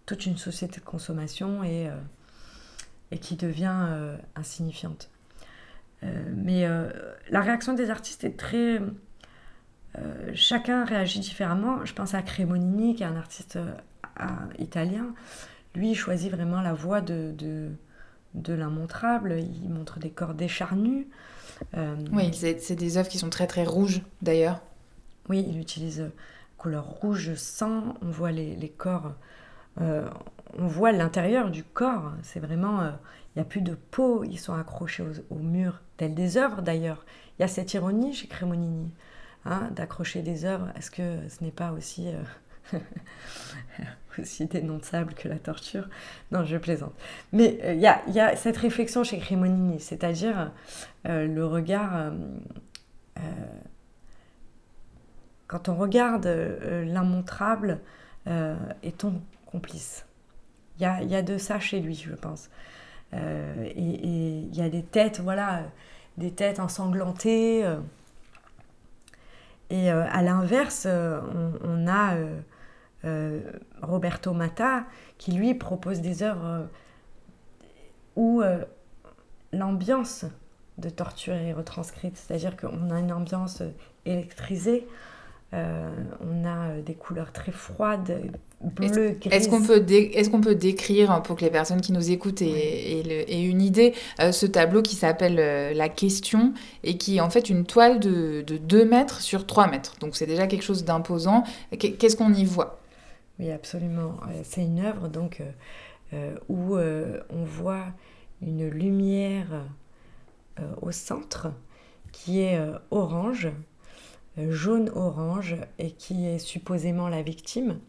[0.06, 1.96] toute une société de consommation et, euh,
[3.12, 5.10] et qui devient euh, insignifiante.
[6.02, 6.66] mais
[7.30, 8.82] la réaction des artistes est très...
[10.34, 11.82] chacun réagit différemment.
[11.86, 13.58] Je pense à Cremonini, qui est un artiste
[14.58, 15.14] italien.
[15.74, 17.70] Lui, il choisit vraiment la voie de, de,
[18.34, 19.40] de l'immontrable.
[19.40, 21.06] Il montre des corps décharnus.
[22.12, 24.60] Oui, c'est des œuvres qui sont très très rouges d'ailleurs.
[25.28, 26.10] Oui, il utilise
[26.58, 29.14] couleur rouge sang, on voit les, les corps,
[29.78, 34.54] on voit l'intérieur du corps, c'est vraiment, il n'y a plus de peau, ils sont
[34.54, 37.04] accrochés au, mur, tels des œuvres d'ailleurs.
[37.38, 38.92] Il y a cette ironie chez Crémonini,
[39.44, 42.08] hein, d'accrocher des œuvres, est-ce que ce n'est pas aussi...
[44.22, 45.88] aussi dénonçable que la torture.
[46.32, 46.94] Non, je plaisante.
[47.32, 50.52] Mais il euh, y, a, cette réflexion chez Crémonini, c'est-à-dire
[51.06, 51.96] euh, le regard...
[51.96, 53.20] Euh,
[55.46, 56.26] quand on regarde
[56.84, 57.78] l'immontrable,
[58.82, 60.04] est-on complice
[60.78, 62.48] Il y a, y a, de ça chez lui, je pense.
[63.12, 65.62] et il y a des têtes, voilà,
[66.16, 67.62] des têtes ensanglantées.
[69.70, 72.40] et à l'inverse, on, a euh,
[73.82, 74.84] Roberto Matta,
[75.18, 76.64] qui lui propose des œuvres euh,
[78.16, 78.64] où euh,
[79.52, 80.24] l'ambiance
[80.78, 83.62] de torture est retranscrite, c'est-à-dire qu'on a une ambiance
[84.06, 84.86] électrisée,
[85.52, 88.20] on a des couleurs très froides,
[88.60, 89.32] bleues, grises.
[89.32, 93.44] Est-ce qu'on peut, est qu'on peut décrire, pour que les personnes qui nous écoutent aient,
[93.44, 95.36] une idée, ce tableau qui s'appelle
[95.76, 99.68] La Question et qui est en fait une toile de, de 2 mètres sur 3
[99.68, 99.94] mètres.
[100.00, 101.44] Donc c'est déjà quelque chose d'imposant.
[101.78, 102.80] Qu'est-ce qu'on y voit?
[103.38, 104.16] Oui, absolument.
[104.28, 105.50] Euh, c'est une œuvre donc euh,
[106.12, 107.86] euh, où on voit
[108.42, 109.64] une lumière
[110.82, 111.48] au centre
[112.12, 112.60] qui est
[112.92, 113.48] orange,
[114.36, 117.80] jaune-orange, et qui est supposément la victime,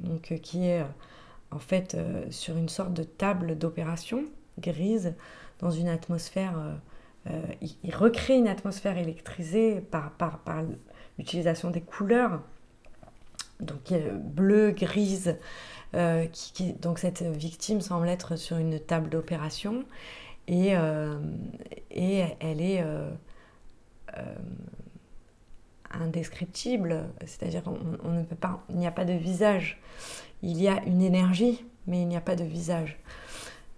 [0.00, 0.84] donc qui est
[1.52, 1.96] en fait
[2.30, 4.24] sur une sorte de table d'opération
[4.58, 5.14] grise
[5.60, 6.54] dans une atmosphère.
[7.84, 10.64] il, recrée une atmosphère électrisée par, par, par
[11.18, 12.40] l'utilisation des couleurs
[13.60, 13.92] donc
[14.34, 15.36] bleu, grise.
[15.94, 16.26] Euh,
[16.80, 19.84] donc cette victime semble être sur une table d'opération
[20.46, 21.18] et, euh,
[21.90, 23.10] elle est euh,
[25.90, 29.80] indescriptible, c'est-à-dire on, ne peut pas, il n'y a pas de visage.
[30.42, 32.98] Il y a une énergie, mais il n'y a pas de visage.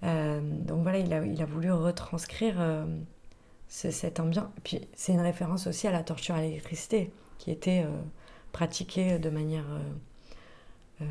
[0.02, 2.86] donc voilà, il a, voulu retranscrire
[3.68, 4.48] cette ambiance.
[4.62, 7.84] Puis c'est une référence aussi à la torture à l'électricité, qui était
[8.52, 11.04] pratiquée de manière euh, euh,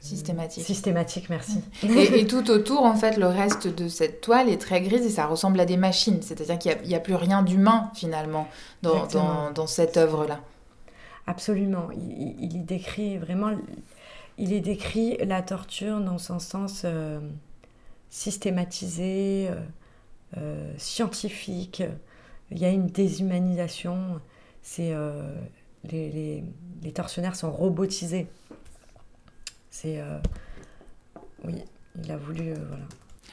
[0.00, 0.64] Systématique.
[0.64, 1.62] Systématique, merci.
[1.82, 5.26] Et, tout autour, en fait, le reste de cette toile est très grise et ça
[5.26, 6.20] ressemble à des machines.
[6.20, 8.46] C'est-à-dire qu'il n'y a, plus rien d'humain, finalement,
[8.82, 9.06] dans,
[9.54, 10.40] dans, cette œuvre-là.
[11.26, 11.88] Absolument.
[11.92, 13.52] Il, y décrit vraiment...
[14.36, 17.18] Il décrit la torture dans son sens euh,
[18.10, 19.48] systématisé,
[20.76, 21.82] scientifique.
[22.50, 24.20] Il y a une déshumanisation
[24.64, 25.36] c'est euh,
[25.84, 26.42] les,
[26.82, 28.26] les, tortionnaires sont robotisés.
[29.70, 30.18] C'est euh,
[31.44, 31.62] oui,
[32.02, 32.84] il a voulu euh, voilà.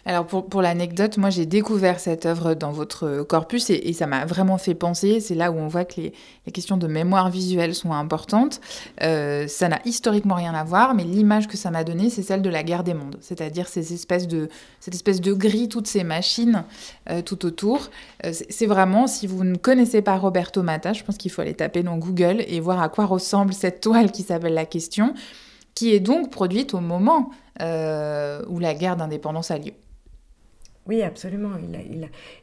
[0.06, 4.26] Alors pour, pour l'anecdote, moi j'ai découvert cette œuvre dans votre corpus et, ça m'a
[4.26, 5.20] vraiment fait penser.
[5.20, 6.14] C'est là où on voit que les,
[6.52, 8.62] questions de mémoire visuelle sont importantes.
[9.04, 12.42] Euh, ça n'a historiquement rien à voir, mais l'image que ça m'a donnée, c'est celle
[12.42, 16.64] de la guerre des mondes, c'est-à-dire de, cette espèce de gris, toutes ces machines
[17.10, 17.90] euh, tout autour.
[18.26, 21.54] Euh, c'est vraiment, si vous ne connaissez pas Roberto Matta, je pense qu'il faut aller
[21.54, 25.14] taper dans Google et voir à quoi ressemble cette toile qui s'appelle La Question,
[25.76, 29.74] qui est donc produite au moment où la guerre d'indépendance a lieu.
[30.88, 31.52] Oui, absolument.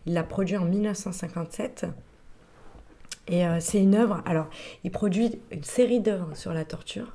[0.07, 1.87] Il l'a produit en 1957.
[3.29, 4.22] Et euh, c'est une œuvre.
[4.24, 4.48] Alors,
[4.85, 7.14] il produit une série d'œuvres sur la torture.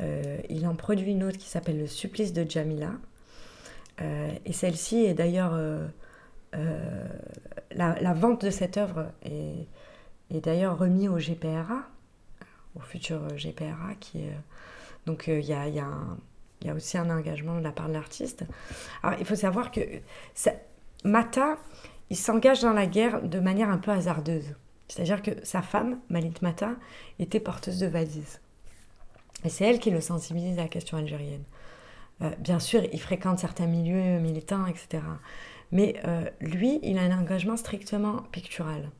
[0.00, 2.92] Euh, il en produit une autre qui s'appelle Le supplice de Jamila.
[4.00, 5.58] Euh, et celle-ci est d'ailleurs.
[7.72, 9.66] La, vente de cette œuvre est,
[10.30, 11.82] est d'ailleurs remise au GPRA,
[12.74, 14.24] au futur GPRA, qui.
[15.06, 16.18] Donc, il y a, y a un
[16.60, 18.44] il y a aussi un engagement de la part de l'artiste.
[19.02, 19.80] Alors, il faut savoir que
[21.04, 21.58] Mata,
[22.10, 24.54] il s'engage dans la guerre de manière un peu hasardeuse.
[24.88, 26.72] C'est-à-dire que sa femme, Malit Mata,
[27.18, 28.40] était porteuse de valises.
[29.44, 31.44] Et c'est elle qui le sensibilise à la question algérienne.
[32.22, 35.02] Euh, bien sûr, il fréquente certains milieux militants, etc.
[35.70, 38.90] Mais euh, lui, il a un engagement strictement pictural.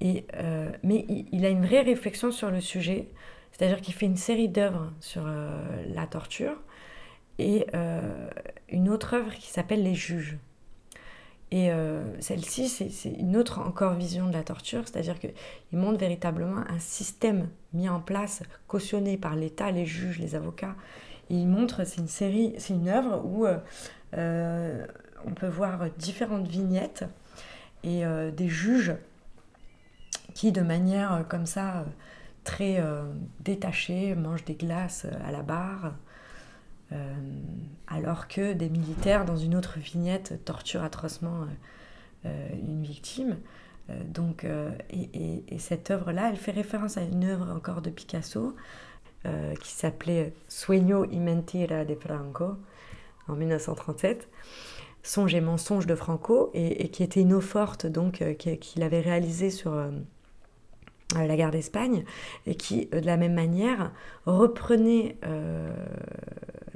[0.00, 3.08] Et, euh, mais il, a une vraie réflexion sur le sujet
[3.52, 6.56] c'est-à-dire qu'il fait une série d'œuvres sur euh, la torture
[7.38, 8.28] et euh,
[8.70, 10.38] une autre œuvre qui s'appelle Les Juges.
[11.50, 15.32] Et euh, celle-ci, c'est une autre encore vision de la torture, c'est-à-dire qu'il
[15.72, 20.76] montre véritablement un système mis en place, cautionné par l'État, les juges, les avocats.
[21.28, 23.46] Et il montre, c'est une série, c'est une œuvre où
[24.12, 27.04] on peut voir différentes vignettes
[27.82, 28.94] et des juges
[30.34, 31.84] qui, de manière comme ça,
[32.44, 33.02] très euh,
[33.40, 35.94] détachés, mangent des glaces euh, à la barre,
[36.92, 37.14] euh,
[37.86, 41.46] alors que des militaires, dans une autre vignette, torturent atrocement
[42.24, 43.38] une victime.
[44.04, 44.44] donc,
[44.90, 48.54] et, cette œuvre-là, elle fait référence à une œuvre encore de Picasso
[49.24, 52.56] qui s'appelait Sueño y mentira de Franco
[53.26, 54.28] en 1937.
[55.02, 59.48] Songe et mensonge de Franco, et, qui était une eau forte donc qu'il avait réalisé
[59.50, 59.72] sur
[61.16, 62.04] la guerre d'Espagne,
[62.46, 63.92] et qui, de la même manière,
[64.26, 65.16] reprenait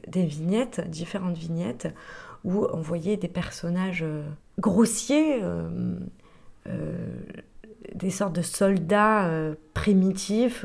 [0.09, 1.89] des vignettes, différentes vignettes,
[2.45, 4.22] où on voyait des personnages euh,
[4.59, 5.99] grossiers, euh,
[6.68, 7.07] euh,
[7.95, 9.30] des sortes de soldats
[9.72, 10.64] primitifs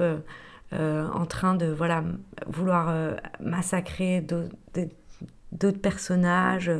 [0.71, 2.03] en train de voilà,
[2.47, 2.95] vouloir
[3.39, 6.71] massacrer d'autres personnages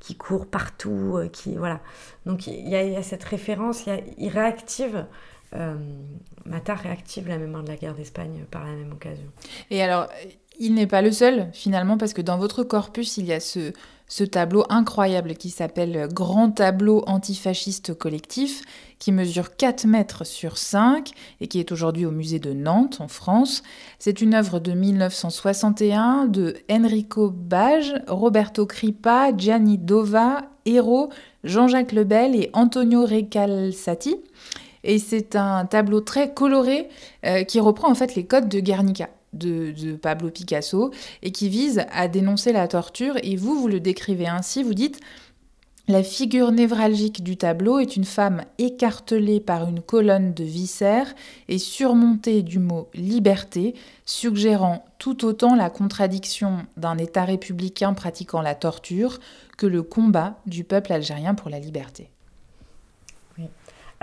[0.00, 1.80] qui courent partout, qui voilà.
[2.26, 3.84] Donc il y, a cette référence,
[4.18, 5.06] il réactive.
[6.44, 9.26] Mata réactive la mémoire de la guerre d'Espagne par la même occasion.
[9.70, 10.08] Et alors,
[10.58, 13.72] il n'est pas le seul, finalement, parce que dans votre corpus, il y a ce,
[14.24, 18.62] tableau incroyable qui s'appelle Grand tableau antifasciste collectif,
[19.00, 23.08] qui mesure 4 mètres sur 5 et qui est aujourd'hui au musée de Nantes, en
[23.08, 23.62] France.
[23.98, 31.10] C'est une œuvre de 1961 de Enrico Bage, Roberto Crippa, Gianni Dova, Héro,
[31.42, 34.16] Jean-Jacques Lebel et Antonio Recalsati.
[34.84, 36.88] Et c'est un tableau très coloré
[37.26, 41.84] euh, qui reprend en fait les codes de Guernica de, Pablo Picasso et qui vise
[41.90, 43.16] à dénoncer la torture.
[43.22, 45.00] Et vous, vous le décrivez ainsi, vous dites
[45.86, 51.14] la figure névralgique du tableau est une femme écartelée par une colonne de viscères
[51.48, 53.74] et surmontée du mot liberté,
[54.06, 59.20] suggérant tout autant la contradiction d'un État républicain pratiquant la torture
[59.58, 62.13] que le combat du peuple algérien pour la liberté.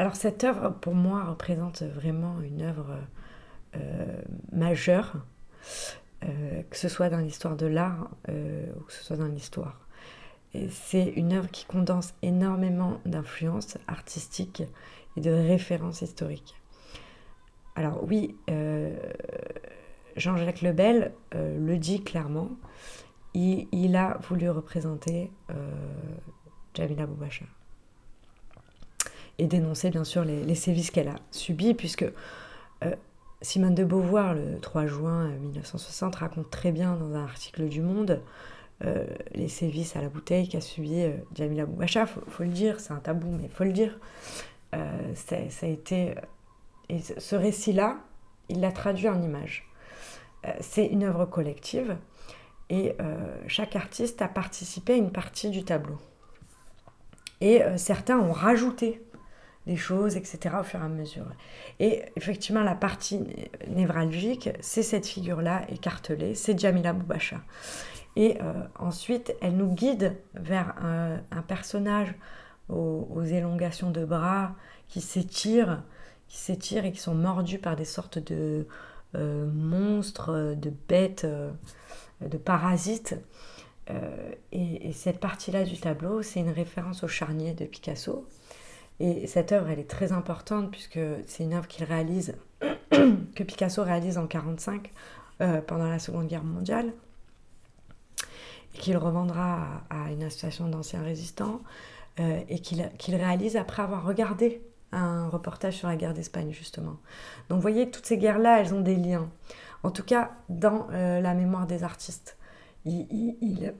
[0.02, 2.98] Alors cette œuvre, pour moi, représente vraiment une œuvre
[3.76, 4.20] euh,
[4.52, 5.18] majeure,
[6.24, 9.80] euh, que ce soit dans l'histoire de l'art euh, ou que ce soit dans l'histoire.
[10.72, 14.64] C'est une œuvre qui condense énormément d'influences artistiques
[15.18, 16.56] et de références historiques.
[17.76, 18.36] Alors oui,
[20.16, 22.50] Jean-Jacques Lebel le dit clairement,
[23.36, 25.30] il, a voulu représenter
[26.74, 27.46] Jamila Boubacha
[29.38, 32.06] et dénoncer bien sûr les, sévices qu'elle a subis, puisque
[33.42, 38.22] Simone de Beauvoir, le 3 juin 1960, raconte très bien dans un article du Monde
[38.84, 42.06] euh, les sévices à la bouteille qu'a subi euh, Jamila Boubacha.
[42.06, 43.98] Faut, faut le dire, c'est un tabou, mais faut le dire.
[44.74, 46.16] Euh, ça a été.
[46.90, 47.98] Et ce récit-là,
[48.50, 49.68] il l'a traduit en images.
[50.60, 51.96] c'est une œuvre collective
[52.70, 52.96] et
[53.48, 55.98] chaque artiste a participé à une partie du tableau.
[57.40, 59.02] Et certains ont rajouté
[59.68, 61.26] des choses, etc., au fur et à mesure.
[61.80, 63.22] Et effectivement, la partie
[63.68, 67.42] névralgique, c'est cette figure-là écartelée, c'est Jamila Boubacha.
[68.16, 72.14] Et euh, ensuite, elle nous guide vers un, personnage
[72.70, 74.56] aux, élongations de bras
[74.88, 75.84] qui s'étirent,
[76.28, 78.68] qui s'étirent et qui sont mordus par des sortes de
[79.16, 81.52] euh, monstres, de bêtes, euh,
[82.22, 83.16] de parasites.
[84.52, 88.28] et, et, cette partie-là du tableau, c'est une référence au charnier de Picasso.
[89.02, 92.36] Et cette œuvre, elle est très importante puisque c'est une œuvre qu'il réalise,
[92.92, 94.92] que Picasso réalise en 1945,
[95.42, 96.94] euh, pendant la Seconde Guerre mondiale,
[98.74, 101.62] qu'il revendra à, une association d'anciens résistants,
[102.20, 106.98] euh, et qu'il réalise après avoir regardé un reportage sur la guerre d'Espagne, justement.
[107.50, 109.32] Donc vous voyez, toutes ces guerres-là, elles ont des liens.
[109.82, 112.38] En tout cas, dans euh, la mémoire des artistes.
[112.86, 113.36] Il,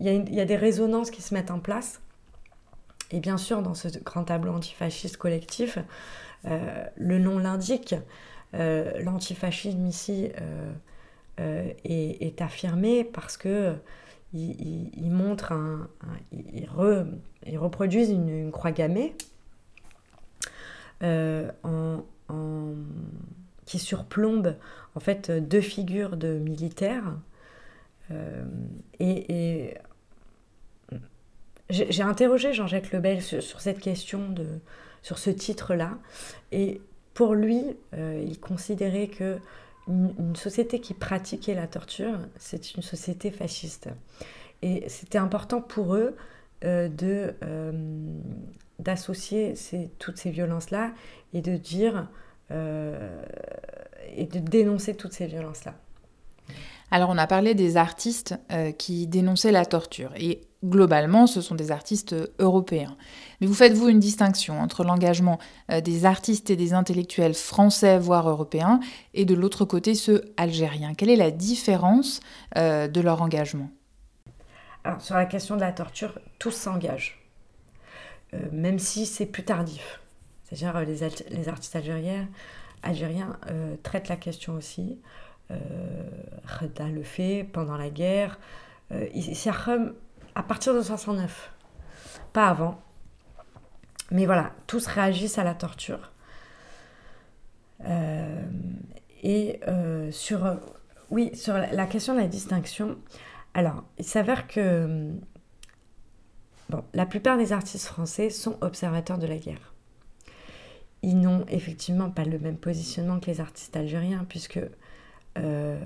[0.00, 2.00] y a des résonances qui se mettent en place
[3.10, 5.78] et bien sûr, dans ce grand tableau antifasciste collectif,
[6.46, 7.94] euh, le nom l'indique,
[8.54, 10.30] euh, l'antifascisme ici
[11.38, 13.74] euh, est, affirmé parce que
[14.32, 15.88] il, montre un,
[16.32, 19.14] il, reproduisent une, croix gammée
[21.02, 22.02] en,
[23.64, 24.56] qui surplombe
[24.94, 27.14] en fait deux figures de militaires
[28.10, 28.14] et,
[28.98, 29.74] et
[31.70, 34.46] j'ai interrogé Jean-Jacques Lebel sur, cette question, de,
[35.02, 35.98] sur ce titre-là.
[36.52, 36.80] Et
[37.14, 37.62] pour lui,
[37.94, 39.38] euh, il considérait que
[39.88, 43.88] une, société qui pratiquait la torture, c'est une société fasciste.
[44.62, 46.16] Et c'était important pour eux
[46.64, 47.72] euh, de euh,
[48.80, 49.54] d'associer
[49.98, 50.92] toutes ces violences-là
[51.32, 52.08] et de dire
[52.50, 55.74] et de dénoncer toutes ces violences-là.
[56.92, 58.36] Alors on a parlé des artistes
[58.78, 62.96] qui dénonçaient la torture et globalement, ce sont des artistes euh, européens.
[63.40, 65.38] Mais vous faites-vous une distinction entre l'engagement
[65.70, 68.80] euh, des artistes et des intellectuels français, voire européens,
[69.14, 70.94] et de l'autre côté ceux algériens?
[70.94, 72.20] Quelle est la différence
[72.56, 73.70] euh, de leur engagement?
[74.84, 77.18] Alors, sur la question de la torture, tous s'engagent,
[78.52, 80.00] même si c'est plus tardif.
[80.44, 82.28] C'est-à-dire les, les, artistes algériens,
[83.82, 85.00] traitent la question aussi.
[85.50, 88.38] Reda le fait pendant la guerre.
[90.36, 91.50] À partir de 69,
[92.32, 92.80] pas avant.
[94.10, 96.12] Mais voilà, tous réagissent à la torture.
[97.84, 98.44] Euh,
[99.22, 100.58] et euh, sur,
[101.10, 102.98] oui, sur la question de la distinction,
[103.54, 105.10] alors, il s'avère que
[106.92, 109.72] la plupart des artistes français sont observateurs de la guerre.
[111.02, 114.60] Ils n'ont effectivement pas le même positionnement que les artistes algériens, puisque,
[115.38, 115.80] euh,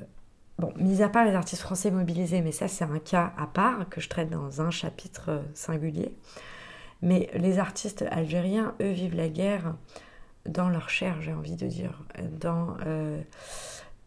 [0.61, 3.89] bon, mis à part les artistes français mobilisés, mais ça c'est un cas à part
[3.89, 6.15] que je traite dans un chapitre singulier,
[7.03, 9.75] mais les artistes algériens, eux, vivent la guerre
[10.47, 12.03] dans leur chair, j'ai envie de dire,
[12.41, 13.21] dans euh,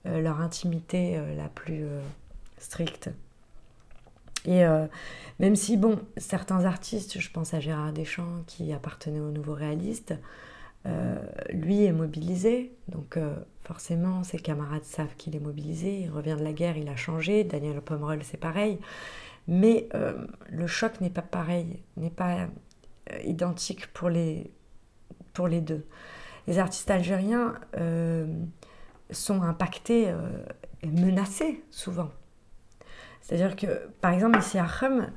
[0.06, 1.86] euh, leur intimité euh, la plus
[2.58, 3.10] stricte.
[4.45, 4.64] Et
[5.39, 10.16] même si, bon, certains artistes, je pense à Gérard Deschamps qui appartenait au nouveau réaliste,
[11.49, 13.18] lui est mobilisé, donc
[13.64, 17.43] forcément ses camarades savent qu'il est mobilisé, il revient de la guerre, il a changé,
[17.43, 18.80] Daniel Pomerol c'est pareil,
[19.47, 19.89] mais
[20.49, 22.47] le choc n'est pas pareil, n'est pas
[23.26, 24.51] identique pour les,
[25.34, 25.86] pour les deux
[26.47, 28.26] les artistes algériens euh,
[29.11, 30.30] sont impactés euh,
[30.82, 32.11] et menacés souvent.
[33.22, 35.09] C'est-à-dire que, par exemple, ici à Rome,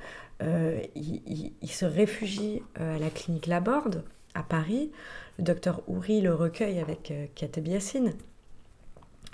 [0.42, 4.92] euh, il, se réfugie à la clinique Laborde, à Paris.
[5.38, 8.14] Le docteur Houry le recueille avec Kateb Yassine,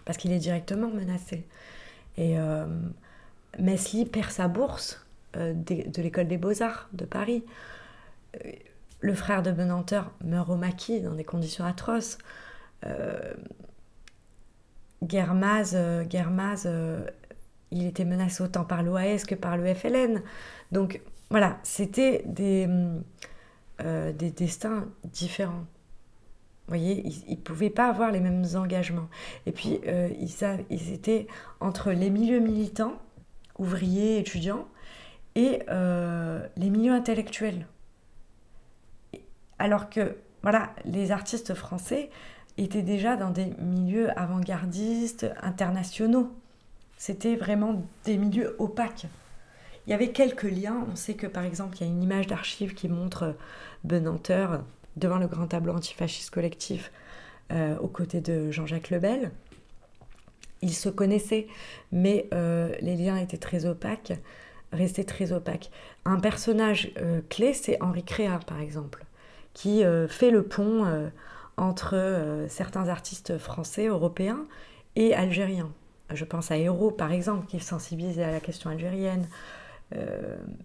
[0.05, 1.47] parce qu'il est directement menacé.
[2.19, 2.37] Et
[3.59, 7.43] Mesli perd sa bourse de l'école des beaux-arts de Paris
[9.03, 12.19] le frère de Benanteur meurt au maquis dans des conditions atroces.
[12.87, 13.35] Euh,
[15.03, 17.07] Guermaz, euh, euh,
[17.73, 20.23] il était menacé autant par l'OAS que par le FLN.
[20.71, 21.01] Donc
[21.31, 22.69] voilà, c'était des,
[23.81, 25.65] des destins différents.
[26.73, 29.09] Voyez, ils ne pouvaient pas avoir les mêmes engagements.
[29.45, 31.27] Et puis, ils, ils, étaient
[31.61, 32.95] entre les milieux militants,
[33.59, 34.67] ouvriers, étudiants,
[35.35, 37.67] et les milieux intellectuels.
[39.59, 42.11] Alors que, voilà, les artistes français
[42.59, 46.33] étaient déjà dans des milieux avant-gardistes, internationaux.
[46.97, 49.07] C'était vraiment des milieux opaques.
[49.87, 50.87] Il y avait quelques liens.
[50.91, 53.37] On sait que, par exemple, il y a une image d'archive qui montre
[53.85, 54.63] Benanteur
[54.97, 56.91] devant le grand tableau antifasciste collectif
[57.51, 59.31] euh, aux côtés de Jean-Jacques Lebel.
[60.63, 61.49] Ils se connaissaient,
[61.91, 64.13] mais euh, les liens étaient très opaques,
[64.73, 65.71] restaient très opaques.
[66.05, 69.05] Un personnage euh, clé, c'est Henri Créa, par exemple
[69.55, 71.11] qui fait le pont
[71.59, 74.47] entre certains artistes français, européens
[74.97, 75.71] et algériens.
[76.11, 79.29] Je pense à Héros, par exemple, qui sensibilise à la question algérienne.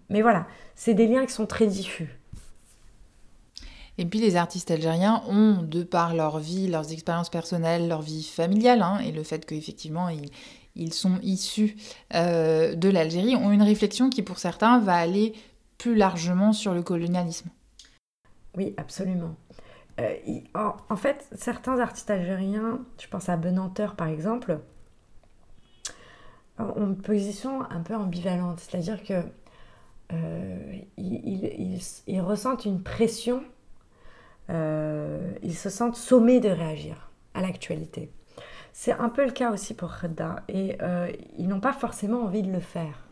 [0.09, 2.16] mais voilà, c'est des liens qui sont très diffus.
[3.97, 8.23] Et puis les artistes algériens ont, de par leur vie, leurs expériences personnelles, leur vie
[8.23, 10.29] familiale, hein, et le fait qu'effectivement ils,
[10.75, 11.75] ils, sont issus
[12.13, 15.33] de l'Algérie, ont une réflexion qui pour certains va aller
[15.77, 17.49] plus largement sur le colonialisme.
[18.55, 19.35] Oui, absolument.
[19.99, 20.15] Euh,
[20.53, 24.59] en, fait, certains artistes algériens, je pense à Benanteur par exemple,
[26.59, 28.59] ont une position un peu ambivalente.
[28.59, 29.23] C'est-à-dire que
[30.13, 33.43] euh, ils, ressentent une pression,
[34.49, 38.11] euh, ils se sentent sommés de réagir à l'actualité.
[38.73, 40.77] C'est un peu le cas aussi pour Reda, et
[41.37, 43.07] ils n'ont pas forcément envie de le faire.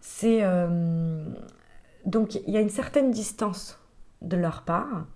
[0.00, 0.42] C'est
[2.04, 3.78] donc il y a une certaine distance
[4.22, 5.06] de leur part.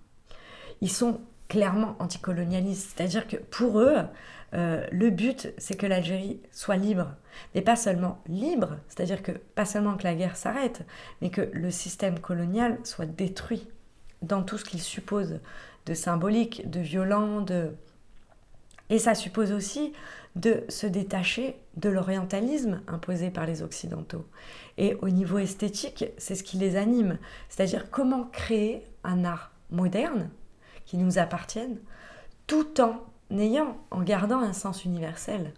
[0.81, 3.99] Ils sont clairement anticolonialistes, c'est-à-dire que pour eux,
[4.55, 7.15] euh, le but, c'est que l'Algérie soit libre.
[7.55, 10.83] Mais pas seulement libre, c'est-à-dire que pas seulement que la guerre s'arrête,
[11.21, 13.69] mais que le système colonial soit détruit
[14.23, 15.41] dans tout ce qu'il suppose
[15.87, 17.73] de symbolique, de violent, de...
[18.91, 19.93] Et ça suppose aussi
[20.37, 24.27] de se détacher de l'orientalisme imposé par les Occidentaux.
[24.79, 27.19] Et au niveau esthétique, c'est ce qui les anime,
[27.49, 30.31] c'est-à-dire comment créer un art moderne
[30.85, 31.79] qui nous appartienne,
[32.47, 35.53] tout en ayant, en gardant un sens universel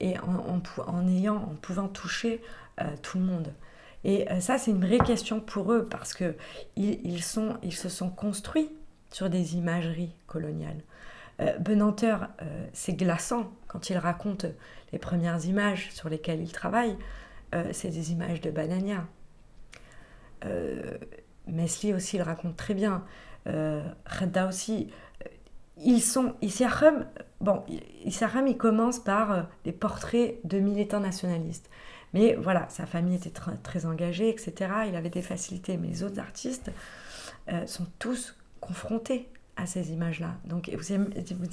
[0.00, 0.60] et en,
[1.60, 2.42] pouvant toucher
[2.80, 3.52] euh, tout le monde.
[4.04, 6.34] Et euh, ça, c'est une vraie question pour eux parce que
[6.76, 8.70] ils, se sont construits
[9.10, 10.82] sur des imageries coloniales.
[11.40, 12.28] Euh, Benanteur,
[12.72, 14.46] c'est glaçant quand il raconte
[14.92, 16.96] les premières images sur lesquelles il travaille.
[17.72, 19.06] c'est des images de Banania.
[21.46, 23.04] Mesli aussi le raconte très bien.
[23.46, 23.82] Euh,
[24.48, 24.90] aussi.
[25.24, 25.28] Euh,
[25.78, 26.34] ils sont.
[26.40, 27.06] Issacham,
[27.40, 31.70] bon, il commence par euh, des portraits de militants nationalistes.
[32.14, 34.54] Mais voilà, sa famille était très engagée, etc.
[34.88, 35.76] Il avait des facilités.
[35.76, 36.70] Mais les autres artistes
[37.52, 40.34] euh, sont tous confrontés à ces images-là.
[40.46, 40.92] Donc vous,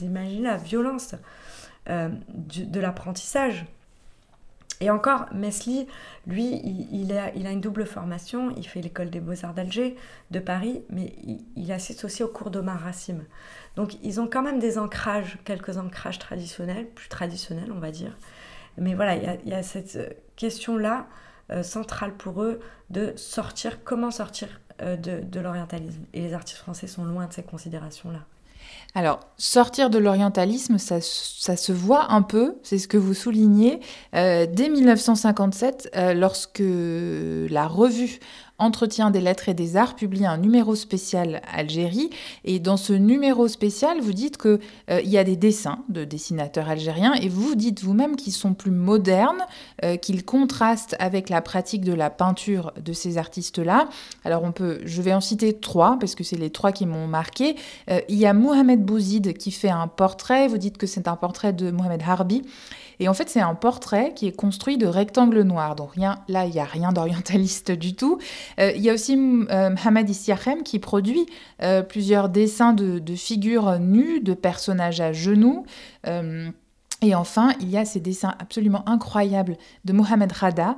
[0.04, 1.16] imaginez la violence
[1.90, 3.66] euh, de l'apprentissage.
[4.82, 5.88] Et encore, Mesli,
[6.26, 6.60] lui,
[6.92, 8.52] il, a, une double formation.
[8.58, 9.96] Il fait l'école des beaux-arts d'Alger,
[10.32, 11.14] de Paris, mais
[11.56, 13.20] il, assiste aussi au cours d'Omar Rassim.
[13.76, 18.18] Donc ils ont quand même des ancrages, quelques ancrages traditionnels, plus traditionnels, on va dire.
[18.78, 21.08] Mais voilà, il y a, cette question-là
[21.52, 22.60] euh, centrale pour eux
[22.90, 24.48] de sortir, comment sortir
[24.82, 26.02] euh, de, l'orientalisme.
[26.14, 28.20] Et les artistes français sont loin de ces considérations-là.
[28.96, 33.80] Alors, sortir de l'orientalisme, ça, se voit un peu, c'est ce que vous soulignez,
[34.16, 38.20] euh, dès 1957, euh, lorsque la revue
[38.62, 42.12] Entretien des lettres et des arts publie un numéro spécial Algérie.
[42.46, 44.60] Et dans ce numéro spécial, vous dites qu'il
[44.92, 48.70] euh, y a des dessins de dessinateurs algériens et vous dites vous-même qu'ils sont plus
[48.70, 49.44] modernes,
[49.84, 53.90] euh, qu'ils contrastent avec la pratique de la peinture de ces artistes-là.
[54.26, 57.08] Alors on peut, je vais en citer trois parce que c'est les trois qui m'ont
[57.08, 57.56] marqué.
[57.90, 60.48] Euh, il y a Mohamed Bouzid qui fait un portrait.
[60.48, 62.44] Vous dites que c'est un portrait de Mohamed Harbi.
[63.02, 65.76] Et en fait, c'est un portrait qui est construit de rectangles noirs.
[65.76, 68.20] Donc rien, là, il n'y a rien d'orientaliste du tout.
[68.60, 71.26] Euh, il y a aussi euh, Mohamed Issiachem qui produit
[71.64, 75.66] euh, plusieurs dessins de, figures nues, de personnages à genoux.
[77.04, 80.78] Et enfin, il y a ces dessins absolument incroyables de Mohamed Rada,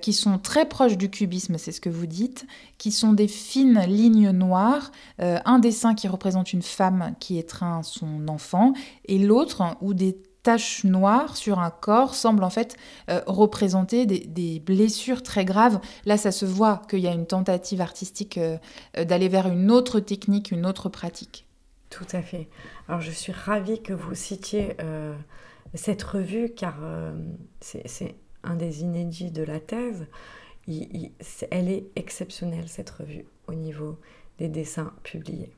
[0.00, 2.46] qui sont très proches du cubisme, c'est ce que vous dites,
[2.78, 8.28] qui sont des fines lignes noires, un dessin qui représente une femme qui étreint son
[8.28, 8.72] enfant,
[9.06, 12.76] et l'autre où des taches noires sur un corps semblent en fait
[13.10, 15.80] euh, représenter des, blessures très graves.
[16.04, 18.56] Là, ça se voit qu'il y a une tentative artistique euh,
[18.96, 21.46] euh, d'aller vers une autre technique, une autre pratique.
[21.90, 22.48] Tout à fait.
[22.88, 24.76] Alors, je suis ravie que vous citiez
[25.74, 26.76] cette revue car
[27.60, 30.06] c'est un des inédits de la thèse.
[30.66, 33.96] elle est exceptionnelle, cette revue, au niveau
[34.38, 35.52] des dessins publiés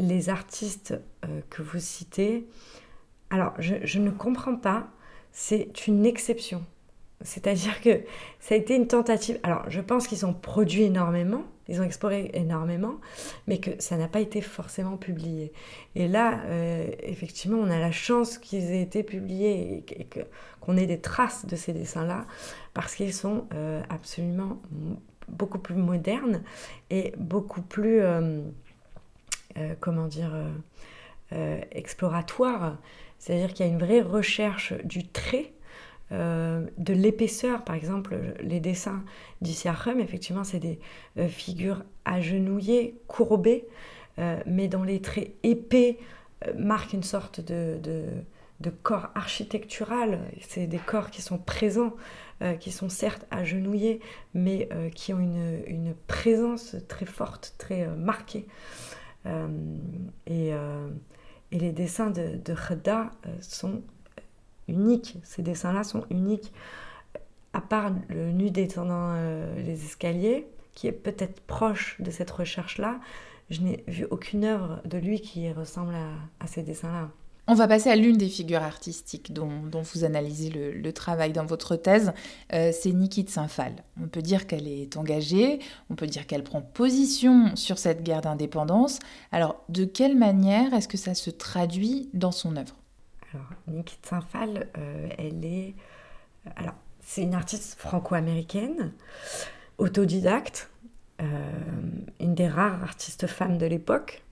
[0.00, 0.94] les artistes
[1.24, 2.46] euh, que vous citez,
[3.28, 4.88] alors je, ne comprends pas,
[5.30, 6.64] c'est une exception.
[7.22, 8.00] C'est-à-dire que
[8.40, 9.38] ça a été une tentative.
[9.42, 12.94] Alors je pense qu'ils ont produit énormément, ils ont exploré énormément,
[13.46, 15.52] mais que ça n'a pas été forcément publié.
[15.94, 20.08] Et là, euh, effectivement, on a la chance qu'ils aient été publiés et,
[20.60, 22.26] qu'on ait des traces de ces dessins-là,
[22.72, 24.60] parce qu'ils sont euh, absolument
[25.28, 26.42] beaucoup plus modernes
[26.88, 28.00] et beaucoup plus...
[29.58, 30.48] Euh, comment dire, euh,
[31.32, 32.76] euh, exploratoire.
[33.18, 35.52] C'est-à-dire qu'il y a une vraie recherche du trait,
[36.10, 37.62] de l'épaisseur.
[37.62, 39.04] Par exemple, les dessins
[39.42, 40.80] d'Issiachem, effectivement, c'est des
[41.28, 43.68] figures agenouillées, courbées,
[44.44, 45.98] mais dont les traits épais
[46.56, 48.02] marquent une sorte de,
[48.82, 50.18] corps architectural.
[50.40, 51.94] C'est des corps qui sont présents,
[52.58, 54.00] qui sont certes agenouillés,
[54.34, 58.46] mais qui ont une, présence très forte, très marquée.
[59.26, 59.48] Euh,
[60.26, 60.88] et, euh,
[61.52, 63.06] et, les dessins de, de euh,
[63.40, 63.82] sont
[64.68, 65.18] uniques.
[65.24, 66.52] Ces dessins-là sont uniques.
[67.52, 69.12] À part le nu descendant
[69.56, 73.00] les escaliers, qui est peut-être proche de cette recherche-là,
[73.50, 75.94] je n'ai vu aucune œuvre de lui qui ressemble
[76.38, 77.10] à ces dessins-là.
[77.50, 81.74] On va passer à l'une des figures artistiques dont, vous analysez le, travail dans votre
[81.74, 82.12] thèse,
[82.52, 83.72] euh, c'est Niki de Saint-Phal.
[84.00, 85.58] On peut dire qu'elle est engagée,
[85.90, 89.00] on peut dire qu'elle prend position sur cette guerre d'indépendance.
[89.32, 92.76] Alors, de quelle manière est-ce que ça se traduit dans son œuvre?
[93.34, 95.74] Alors, Niki de Saint-Phal, euh, elle est...
[96.54, 98.92] Alors, c'est une artiste franco-américaine,
[99.78, 100.70] autodidacte,
[101.20, 101.24] euh,
[102.20, 104.22] une des rares artistes femmes de l'époque.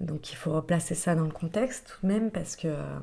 [0.00, 2.98] Donc il faut replacer ça dans le contexte tout de même parce que euh,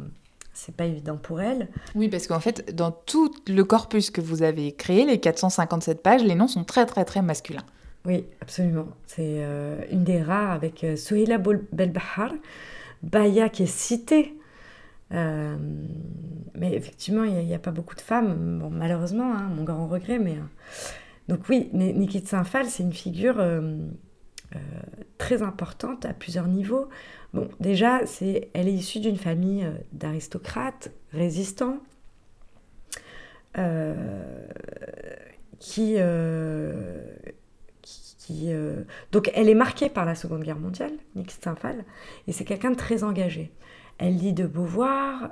[0.54, 1.70] c'est pas évident pour elle.
[1.96, 6.24] Oui, parce qu'en fait, dans tout le corpus que vous avez créé, les 457 pages,
[6.24, 7.66] les noms sont très très très masculins.
[8.06, 8.88] Oui, absolument.
[9.08, 12.34] C'est euh, une des rares avec euh, Souhila Belbahar,
[13.04, 14.36] Baya qui est citée.
[15.12, 20.20] mais effectivement, il n'y a, pas beaucoup de femmes, bon, malheureusement, hein, mon grand regret.
[20.20, 20.38] Mais,
[21.28, 23.40] donc oui, Nikit Saint-Phal, c'est une figure
[24.56, 24.60] euh,
[25.18, 26.90] très importante à plusieurs niveaux.
[27.34, 31.78] Bon, déjà, c'est, elle est issue d'une famille euh, d'aristocrates résistants
[33.58, 34.46] euh,
[35.60, 35.98] qui,
[39.12, 41.84] donc elle est marquée par la Seconde Guerre mondiale, Nix Saint-Phal,
[42.28, 43.52] et c'est quelqu'un de très engagé.
[43.98, 45.30] Elle lit de Beauvoir,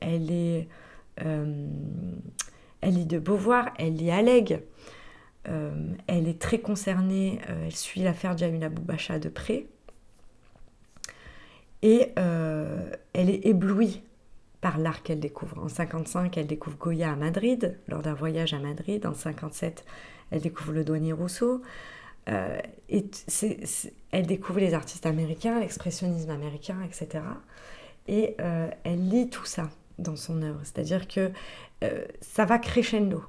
[0.00, 0.68] elle est,
[1.16, 4.60] elle lit de Beauvoir, elle lit Allègue.
[5.48, 5.70] Euh,
[6.06, 9.66] elle est très concernée, euh, elle suit l'affaire Jamila Boubacha de près.
[11.82, 14.02] Et euh, elle est éblouie
[14.60, 15.58] par l'art qu'elle découvre.
[15.58, 19.06] En 55, elle découvre Goya à Madrid, lors d'un voyage à Madrid.
[19.06, 19.84] En 57,
[20.30, 21.62] elle découvre le douanier Rousseau.
[22.88, 23.04] et
[24.10, 27.22] elle découvre les artistes américains, l'expressionnisme américain, etc.
[28.08, 28.36] Et
[28.82, 30.60] elle lit tout ça dans son œuvre.
[30.64, 31.30] C'est-à-dire que
[32.20, 33.22] ça va crescendo.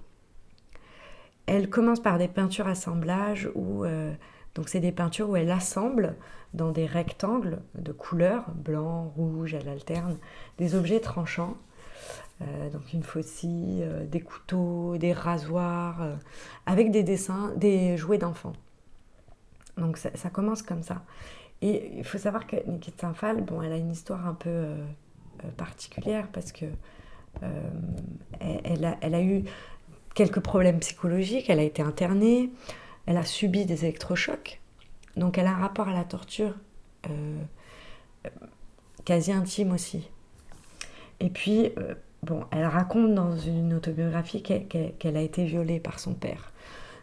[1.48, 3.86] Elle commence par des peintures assemblages où
[4.56, 6.16] donc c'est des peintures où elle assemble
[6.54, 10.18] dans des rectangles de couleurs, blanc, rouge, elle alterne,
[10.58, 11.56] des objets tranchants.
[12.42, 16.16] Euh, donc une faucille, euh, des couteaux, des rasoirs, euh,
[16.68, 18.54] avec des dessins, des jouets d'enfants.
[19.78, 21.04] Donc ça, commence comme ça.
[21.62, 24.70] Et il faut savoir que Nikita Fall, bon, elle a une histoire un peu
[25.56, 26.66] particulière parce que
[28.40, 29.44] elle, a, eu
[30.18, 32.50] quelques problèmes psychologiques, elle a été internée,
[33.06, 34.60] elle a subi des électrochocs,
[35.16, 36.56] donc elle a un rapport à la torture
[37.08, 37.38] euh,
[39.06, 40.10] quasi intime aussi.
[41.20, 41.94] Et puis, euh,
[42.24, 46.52] bon, elle raconte dans une autobiographie qu'elle a été violée par son père.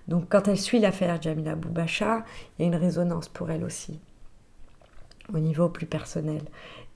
[0.09, 2.25] Donc quand elle suit l'affaire Jamila Boubacha,
[2.59, 4.01] il y a une résonance pour elle aussi,
[5.33, 6.43] au niveau plus personnel.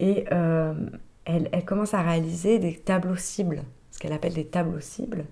[0.00, 0.74] Et euh,
[1.26, 3.62] elle, elle, commence à réaliser des tableaux cibles,
[3.92, 5.24] ce qu'elle appelle des tableaux cibles,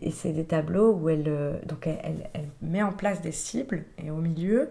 [0.00, 3.84] et c'est des tableaux où elle, euh, donc elle, elle, met en place des cibles
[3.98, 4.70] et au milieu,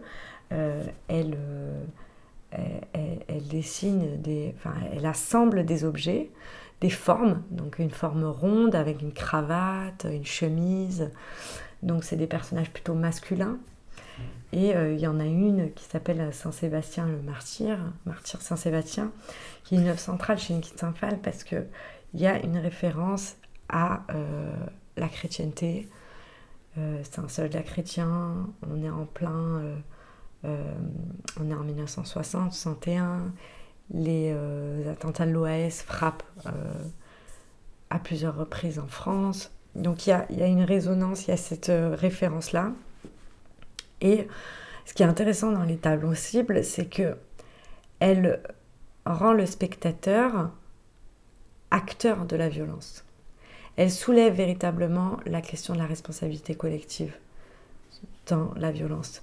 [0.51, 1.83] euh, elle, euh,
[2.93, 4.55] elle, elle, dessine des,
[4.93, 6.31] elle assemble des objets,
[6.81, 11.11] des formes, donc une forme ronde avec une cravate, une chemise.
[11.83, 13.57] Donc c'est des personnages plutôt masculins.
[14.53, 19.13] Et il y en a une qui s'appelle Saint-Sébastien le martyr, martyr Saint-Sébastien,
[19.63, 21.67] qui est une œuvre centrale chez Nikit Saint-Phal parce qu'il
[22.15, 23.37] y a une référence
[23.69, 24.01] à
[24.97, 25.87] la chrétienté.
[26.77, 29.75] Euh, c'est un soldat chrétien, on est en plein, euh,
[30.45, 30.73] euh,
[31.39, 33.31] on est en 1960, 61,
[33.93, 34.33] les
[34.89, 36.23] attentats de l'OAS frappent
[37.89, 39.51] à plusieurs reprises en France.
[39.75, 42.71] Donc il y a, y a, une résonance, il y a cette référence-là.
[43.99, 44.29] Et
[44.85, 47.17] ce qui est intéressant dans les tableaux cibles, c'est que
[47.99, 48.41] elle
[49.05, 50.51] rend le spectateur
[51.69, 53.03] acteur de la violence
[53.77, 57.13] elle soulève véritablement la question de la responsabilité collective
[58.27, 59.21] dans la violence.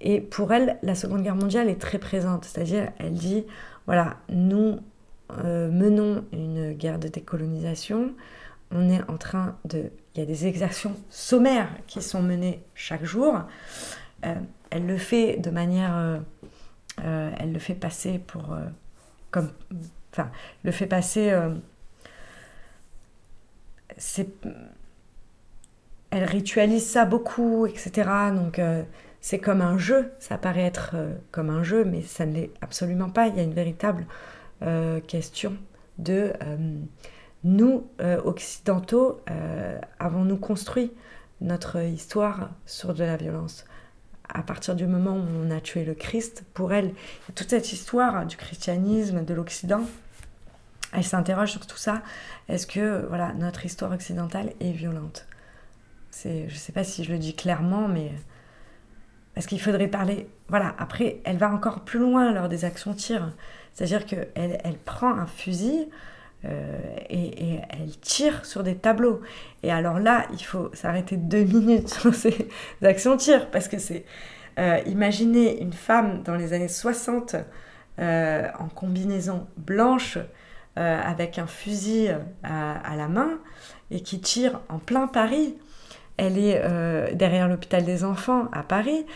[0.00, 3.44] Et pour elle, la Seconde Guerre mondiale est très présente, c'est-à-dire elle dit,
[3.86, 4.78] voilà, nous
[5.32, 8.12] euh, menons une guerre de décolonisation,
[8.70, 9.90] on est en train de...
[10.14, 13.40] Il y a des exactions sommaires qui sont menées chaque jour.
[14.24, 14.34] Euh,
[14.70, 15.94] elle le fait de manière...
[15.96, 18.56] Euh, elle le fait passer pour...
[19.30, 19.50] comme...
[20.12, 20.30] Enfin,
[20.64, 21.30] le fait passer
[26.10, 28.08] elle ritualise ça beaucoup, etc.
[28.34, 28.82] Donc euh,
[29.20, 32.50] c'est comme un jeu, ça paraît être euh, comme un jeu, mais ça ne l'est
[32.60, 33.26] absolument pas.
[33.26, 34.06] Il y a une véritable
[34.62, 35.54] euh, question
[35.98, 36.32] de
[37.42, 37.86] nous,
[38.24, 39.20] occidentaux,
[39.98, 40.92] avons-nous construit
[41.40, 43.64] notre histoire sur de la violence?
[44.28, 46.92] À partir du moment où on a tué le Christ, pour elle,
[47.34, 49.84] toute cette histoire du christianisme, de l'Occident,
[50.96, 52.02] elle s'interroge sur tout ça.
[52.48, 55.26] Est-ce que voilà, notre histoire occidentale est violente?
[56.24, 58.10] Je ne sais pas si je le dis clairement, mais
[59.34, 60.28] parce qu'il faudrait parler?
[60.48, 63.32] Voilà, après, elle va encore plus loin lors des actions tir.
[63.74, 65.88] C'est-à-dire qu'elle elle prend un fusil
[66.46, 69.20] euh, et, elle tire sur des tableaux.
[69.62, 72.48] Et alors là, il faut s'arrêter deux minutes sur ces
[72.82, 74.04] actions tir parce que c'est.
[74.58, 77.36] Euh, imaginez une femme dans les années 60
[77.98, 80.16] euh, en combinaison blanche
[80.78, 83.38] euh, avec un fusil euh, à, la main
[83.90, 85.54] et qui tire en plein Paris.
[86.18, 89.06] Elle est euh, derrière l'hôpital des enfants à Paris.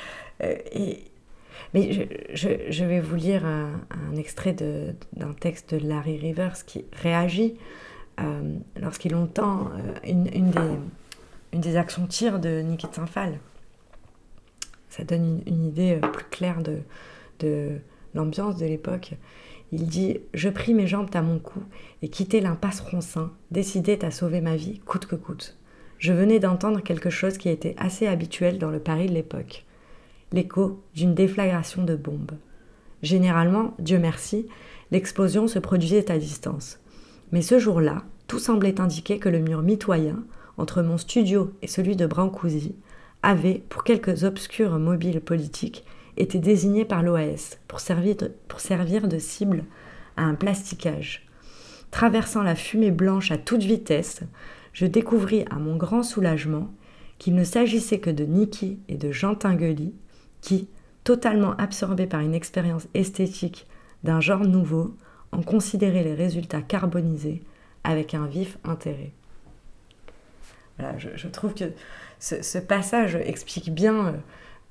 [1.74, 1.92] mais
[2.32, 7.58] je, vais vous lire un, extrait d'un texte de Larry Rivers qui réagit
[8.80, 9.70] lorsqu'il entend
[10.04, 10.50] une,
[11.52, 13.38] des, actions tir de Nikita Saint-Phal.
[14.88, 16.78] Ça donne une, idée plus claire de,
[17.38, 17.80] de
[18.14, 19.12] l'ambiance de l'époque.
[19.72, 21.60] Il dit Je pris mes jambes à mon cou
[22.02, 25.56] et quittai l'impasse Roncin, décidé à sauver ma vie, coûte que coûte.
[25.98, 29.64] Je venais d'entendre quelque chose qui était assez habituel dans le Paris de l'époque
[30.32, 32.32] l'écho d'une déflagration de bombes.
[33.02, 34.46] Généralement, Dieu merci,
[34.90, 36.78] l'explosion se produisait à distance.
[37.32, 40.22] Mais ce jour-là, tout semblait indiquer que le mur mitoyen,
[40.56, 42.74] entre mon studio et celui de Brancusi,
[43.22, 45.84] avait, pour quelques obscurs mobiles politiques,
[46.16, 49.64] était désigné par l'OAS pour servir, de, pour servir de cible
[50.16, 51.26] à un plasticage.
[51.90, 54.20] Traversant la fumée blanche à toute vitesse,
[54.72, 56.70] je découvris à mon grand soulagement
[57.18, 59.94] qu'il ne s'agissait que de Niki et de Jean Tinguely
[60.40, 60.68] qui,
[61.04, 63.66] totalement absorbés par une expérience esthétique
[64.04, 64.96] d'un genre nouveau,
[65.32, 67.42] en considéraient les résultats carbonisés
[67.84, 69.12] avec un vif intérêt.
[70.96, 71.72] Je, trouve que
[72.18, 74.14] ce, passage explique bien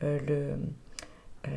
[0.04, 0.56] euh, le,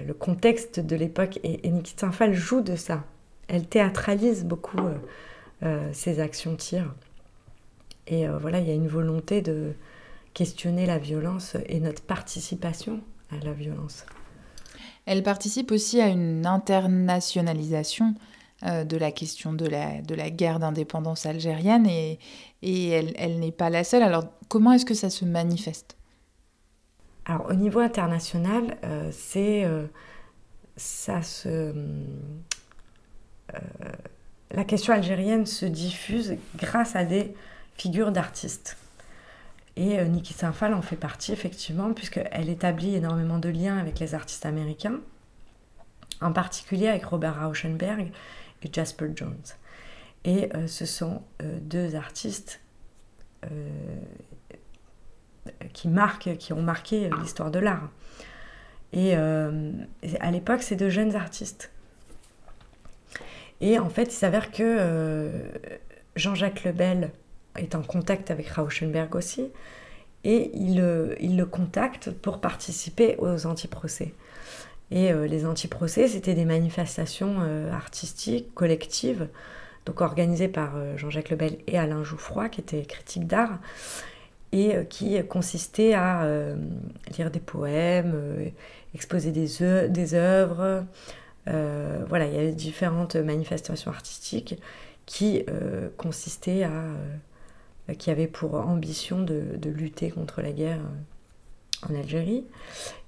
[0.06, 3.04] le, contexte de l'époque et, et Nikita joue de ça.
[3.48, 4.78] Elle théâtralise beaucoup
[5.92, 6.94] ses actions tir.
[8.06, 9.74] Et voilà, il y a une volonté de
[10.34, 14.06] questionner la violence et notre participation à la violence.
[15.06, 18.14] Elle participe aussi à une internationalisation
[18.64, 22.18] euh, de la question de la, de la guerre d'indépendance algérienne et,
[22.62, 24.02] et elle n'est pas la seule.
[24.02, 25.96] Alors comment est-ce que ça se manifeste?
[27.24, 29.86] Alors au niveau international, euh, c'est euh,
[30.76, 31.72] ça se
[34.52, 37.34] la question algérienne se diffuse grâce à des
[37.76, 38.76] figures d'artistes.
[39.76, 44.14] Et euh, Nikki Sinfal en fait partie, effectivement, puisqu'elle établit énormément de liens avec les
[44.14, 45.00] artistes américains,
[46.20, 48.12] en particulier avec Robert Rauschenberg
[48.62, 49.42] et Jasper Jones.
[50.24, 52.60] Et euh, ce sont euh, deux artistes
[55.72, 57.90] qui, marquent, qui ont marqué l'histoire de l'art.
[58.93, 61.70] Et à l'époque, c'est de jeunes artistes.
[63.61, 65.30] Et en fait, il s'avère que
[66.16, 67.11] Jean-Jacques Lebel,
[67.57, 69.51] est en contact avec Rauschenberg aussi,
[70.24, 70.82] et il,
[71.20, 74.14] il le contacte pour participer aux anti-procès.
[74.93, 79.28] Et euh, les anti-procès, c'était des manifestations euh, artistiques, collectives,
[79.86, 83.59] donc organisées par euh, Jean-Jacques Lebel et Alain Jouffroy, qui étaient critiques d'art,
[84.53, 86.26] et qui consistaient à
[87.16, 88.14] lire des poèmes,
[88.94, 90.84] exposer des, œuvres.
[91.46, 94.61] voilà, il y avait différentes manifestations artistiques
[95.07, 95.44] qui
[95.96, 96.70] consistaient à
[97.90, 102.44] euh, qui avait pour ambition de, lutter contre la guerre euh, en Algérie.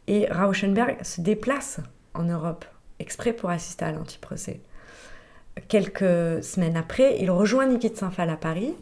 [0.09, 1.81] Et Rauschenberg se déplace
[2.13, 2.65] en Europe,
[2.99, 4.61] exprès pour assister à l'anti-procès.
[5.69, 8.75] Quelques semaines après, il rejoint Nikit Sinfal à Paris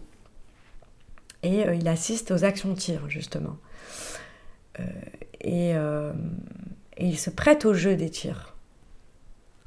[1.43, 3.57] et euh, il assiste aux actions tir, justement.
[5.41, 5.75] et,
[6.99, 8.55] il se prête au jeu des tirs,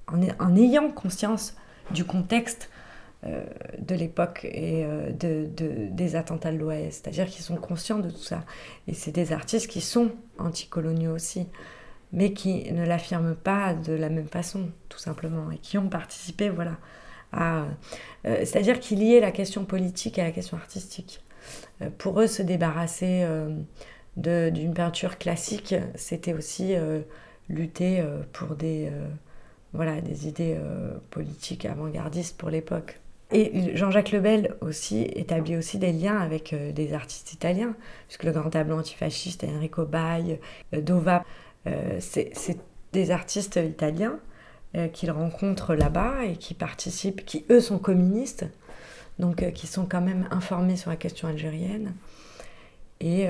[0.07, 1.55] en, ayant conscience
[1.91, 2.69] du contexte
[3.27, 3.43] euh,
[3.79, 5.47] de l'époque et euh, de,
[5.89, 7.01] des attentats de l'Ouest.
[7.03, 8.43] C'est-à-dire qu'ils sont conscients de tout ça.
[8.87, 11.47] Et c'est des artistes qui sont anticoloniaux aussi,
[12.13, 16.49] mais qui ne l'affirment pas de la même façon, tout simplement, et qui ont participé,
[16.49, 16.77] voilà.
[17.35, 17.65] Euh,
[18.23, 21.24] c'est-à-dire qu'ils liaient la question politique à la question artistique.
[21.97, 23.25] Pour eux, se débarrasser
[24.17, 26.75] d'une peinture classique, c'était aussi
[27.49, 28.91] lutter pour des,
[29.73, 30.57] voilà, des idées
[31.11, 32.99] politiques avant-gardistes pour l'époque.
[33.31, 37.75] Et Jean-Jacques Lebel aussi établit aussi des liens avec euh, des artistes italiens,
[38.07, 40.39] puisque le grand tableau antifasciste, Enrico Baille,
[40.73, 41.25] euh, Dova,
[41.65, 42.57] euh, c'est
[42.93, 44.19] des artistes italiens
[44.91, 48.45] qu'il rencontre là-bas et qui participent, qui eux sont communistes,
[49.19, 51.93] donc qui sont quand même informés sur la question algérienne.
[53.01, 53.27] Et,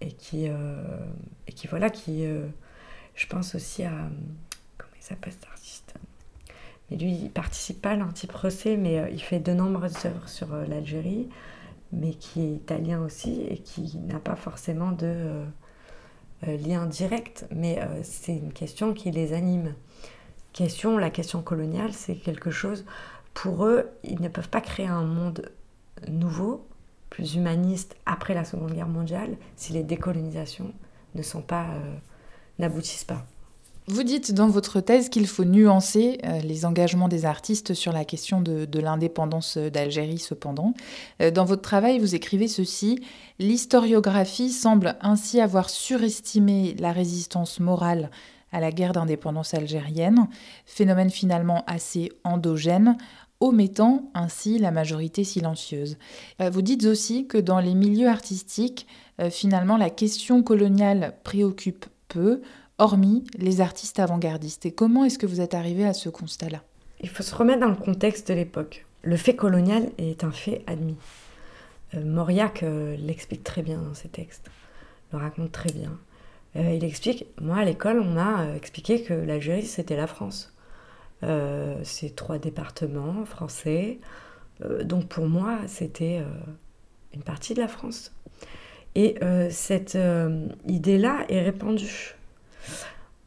[0.00, 2.24] et, qui, et qui, voilà, qui,
[3.14, 3.92] je pense aussi à,
[4.76, 5.94] comment il s'appelle cet artiste?
[6.90, 10.54] Mais lui, il participe pas à l'anti-procès, mais euh, il fait de nombreuses œuvres sur
[10.54, 11.28] euh, l'Algérie,
[11.92, 15.44] mais qui est italien aussi et qui n'a pas forcément de
[16.46, 19.74] euh, lien direct, mais c'est une question qui les anime.
[20.52, 22.84] Question, la question coloniale, c'est quelque chose,
[23.36, 25.50] pour eux, ils ne peuvent pas créer un monde
[26.08, 26.66] nouveau,
[27.10, 30.72] plus humaniste après la Seconde Guerre mondiale, si les décolonisations
[31.14, 31.66] ne sont pas,
[32.58, 33.26] n'aboutissent pas.
[33.88, 38.04] Vous dites dans votre thèse qu'il faut nuancer euh, les engagements des artistes sur la
[38.04, 40.74] question de, l'indépendance d'Algérie cependant.
[41.20, 43.04] Euh, dans votre travail, vous écrivez ceci,
[43.38, 48.10] L'historiographie semble ainsi avoir surestimé la résistance morale
[48.50, 50.28] à la guerre d'indépendance algérienne,
[50.64, 52.96] phénomène finalement assez endogène,
[53.40, 55.98] omettant ainsi la majorité silencieuse.
[56.40, 58.86] Euh, vous dites aussi que dans les milieux artistiques,
[59.30, 62.42] finalement la question coloniale préoccupe peu,
[62.76, 64.66] hormis les artistes avant-gardistes.
[64.66, 66.62] Et comment est-ce que vous êtes arrivé à ce constat-là?
[67.00, 68.84] Il faut se remettre dans le contexte de l'époque.
[69.02, 70.96] Le fait colonial est un fait admis.
[71.94, 74.50] Euh, Mauriac euh, l'explique très bien dans ses textes,
[75.12, 75.98] le raconte très bien.
[76.56, 80.52] Euh, il explique, moi à l'école, on m'a expliqué que l'Algérie c'était la France.
[81.22, 83.98] C'est trois départements français.
[84.84, 86.22] donc pour moi, c'était
[87.14, 88.14] une partie de la France.
[88.94, 89.18] Et
[89.50, 89.98] cette
[90.66, 92.16] idée-là est répandue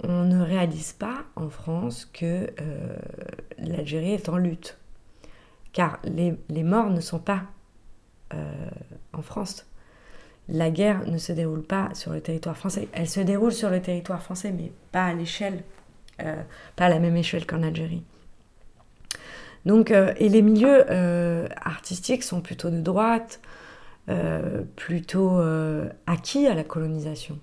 [0.04, 2.98] on ne réalise pas en France que euh,
[3.58, 4.78] l'Algérie est en lutte.
[5.74, 7.44] Car les, morts ne sont pas
[8.34, 8.70] euh,
[9.14, 9.66] en France.
[10.48, 12.88] La guerre ne se déroule pas sur le territoire français.
[12.94, 15.79] Elle se déroule sur le territoire français, mais pas à l'échelle, euh,
[16.76, 18.04] pas à la même échelle qu'en Algérie.
[19.66, 20.86] Donc, et les milieux
[21.62, 23.42] artistiques sont plutôt de droite,
[24.76, 25.40] plutôt
[26.08, 27.40] acquis à la colonisation.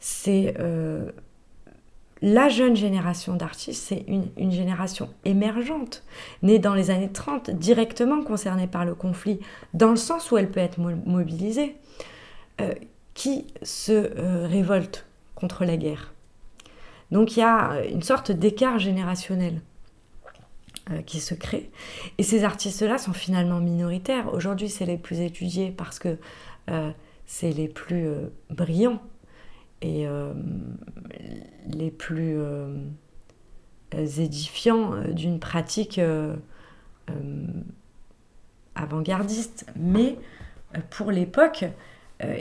[0.00, 0.54] c'est
[2.20, 6.02] la jeune génération d'artistes, c'est une, génération émergente,
[6.42, 9.38] née dans les années 30, directement concernée par le conflit,
[9.74, 11.76] dans le sens où elle peut être mobilisée,
[12.60, 12.74] euh,
[13.14, 16.12] qui se euh, révolte contre la guerre.
[17.10, 19.60] Donc il y a une sorte d'écart générationnel
[20.90, 21.70] euh, qui se crée.
[22.18, 24.32] Et ces artistes-là sont finalement minoritaires.
[24.34, 26.16] Aujourd'hui, c'est les plus étudiés parce que
[27.24, 28.06] c'est les plus
[28.50, 29.00] brillants
[29.82, 30.32] et euh,
[31.66, 32.76] les plus euh,
[33.94, 36.00] édifiants euh, d'une pratique
[38.74, 39.66] avant-gardiste.
[39.76, 40.16] Mais
[40.90, 41.64] pour l'époque,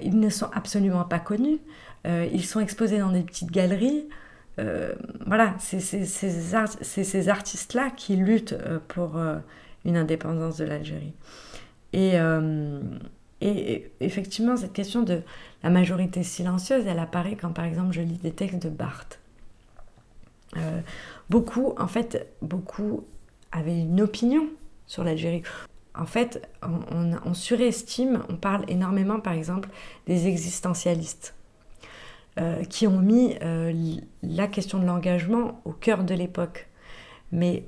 [0.04, 1.60] ils ne sont absolument pas connus.
[2.06, 4.08] ils sont exposés dans des petites galeries.
[5.26, 9.20] Voilà, c'est ces artistes-là qui luttent pour
[9.86, 11.14] une indépendance de l'Algérie.
[11.94, 12.16] Et,
[14.00, 15.22] effectivement, cette question de
[15.64, 19.20] la majorité silencieuse, elle apparaît quand par exemple je lis des textes de Barthes.
[20.56, 20.82] Euh,
[21.30, 23.06] beaucoup, en fait, beaucoup
[23.52, 24.48] avaient une opinion
[24.86, 25.44] sur l'Algérie.
[25.96, 29.70] En fait, on, surestime, on parle énormément par exemple
[30.06, 31.34] des existentialistes
[32.38, 33.74] euh, qui ont mis euh,
[34.24, 36.68] la question de l'engagement au cœur de l'époque.
[37.32, 37.66] Mais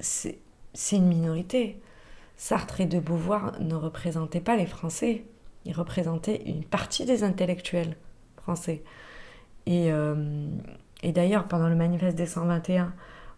[0.00, 0.38] c'est
[0.92, 1.78] une minorité.
[2.36, 5.24] Sartre et de Beauvoir ne représentaient pas les Français,
[5.64, 7.96] ils représentaient une partie des intellectuels
[8.42, 8.82] français.
[9.66, 10.46] Et, euh,
[11.04, 12.94] d'ailleurs, pendant le manifeste des 121,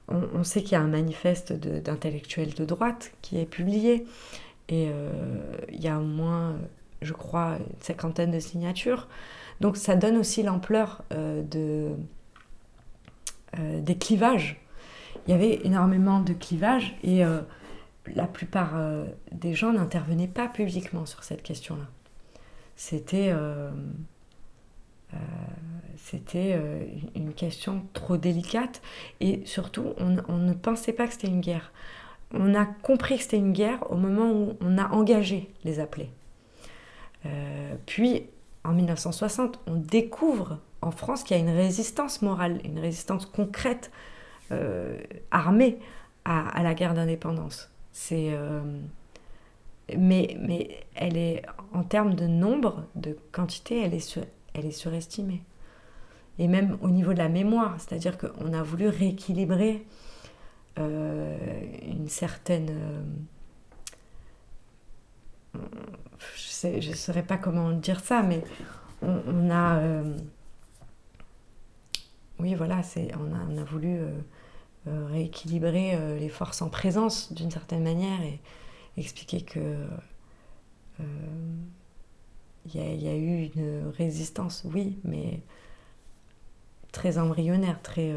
[0.08, 4.06] on, sait qu'il y a un manifeste d'intellectuels de, droite qui est publié.
[4.68, 5.10] Et euh,
[5.70, 6.56] il y a au moins,
[7.00, 9.08] je crois, une cinquantaine de signatures.
[9.62, 11.92] Donc ça donne aussi l'ampleur euh, de,
[13.80, 14.60] des clivages.
[15.26, 17.24] Il y avait énormément de clivages et
[18.06, 21.86] la plupart euh, des gens n'intervenaient pas publiquement sur cette question-là.
[22.76, 23.70] C'était euh,
[25.14, 25.16] euh,
[25.96, 26.58] c'était
[27.14, 28.82] une question trop délicate
[29.20, 31.70] et surtout on, ne pensait pas que c'était une guerre.
[32.32, 36.10] On a compris que c'était une guerre au moment où on a engagé les appelés.
[37.86, 38.24] puis
[38.64, 43.90] en 1960, on découvre en France qu'il y a une résistance morale, une résistance concrète,
[45.30, 45.78] armée
[46.24, 47.72] à la guerre d'indépendance.
[47.92, 48.60] C'est, euh,
[49.96, 51.42] mais, mais elle est,
[51.72, 54.18] en termes de nombre, de quantité, elle est,
[54.54, 55.42] elle est surestimée.
[56.38, 59.86] Et même au niveau de la mémoire, c'est-à-dire qu'on a voulu rééquilibrer
[60.78, 61.36] euh,
[61.82, 62.70] une certaine...
[65.56, 65.58] Euh,
[66.36, 68.42] je ne saurais pas comment dire ça, mais
[69.02, 69.80] on, a...
[72.38, 73.98] oui, voilà, c'est, on, a, voulu
[74.88, 78.40] euh, rééquilibrer euh, les forces en présence d'une certaine manière et
[78.96, 79.76] expliquer que
[80.98, 81.04] il
[82.80, 85.40] euh, y, a eu une résistance, oui, mais
[86.90, 88.12] très embryonnaire, très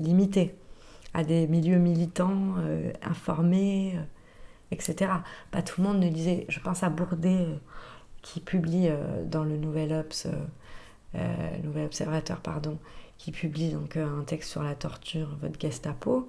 [0.00, 0.56] limitée
[1.14, 2.56] à des milieux militants,
[3.02, 3.96] informés,
[4.70, 5.12] etc.
[5.50, 6.46] Pas tout le monde ne lisait.
[6.48, 7.46] Je pense à Bourdet
[8.22, 8.88] qui publie
[9.24, 10.26] dans le Nouvel Obs,
[11.62, 12.78] Nouvel Observateur, pardon,
[13.20, 16.26] qui publie donc euh, un texte sur la torture, votre Gestapo,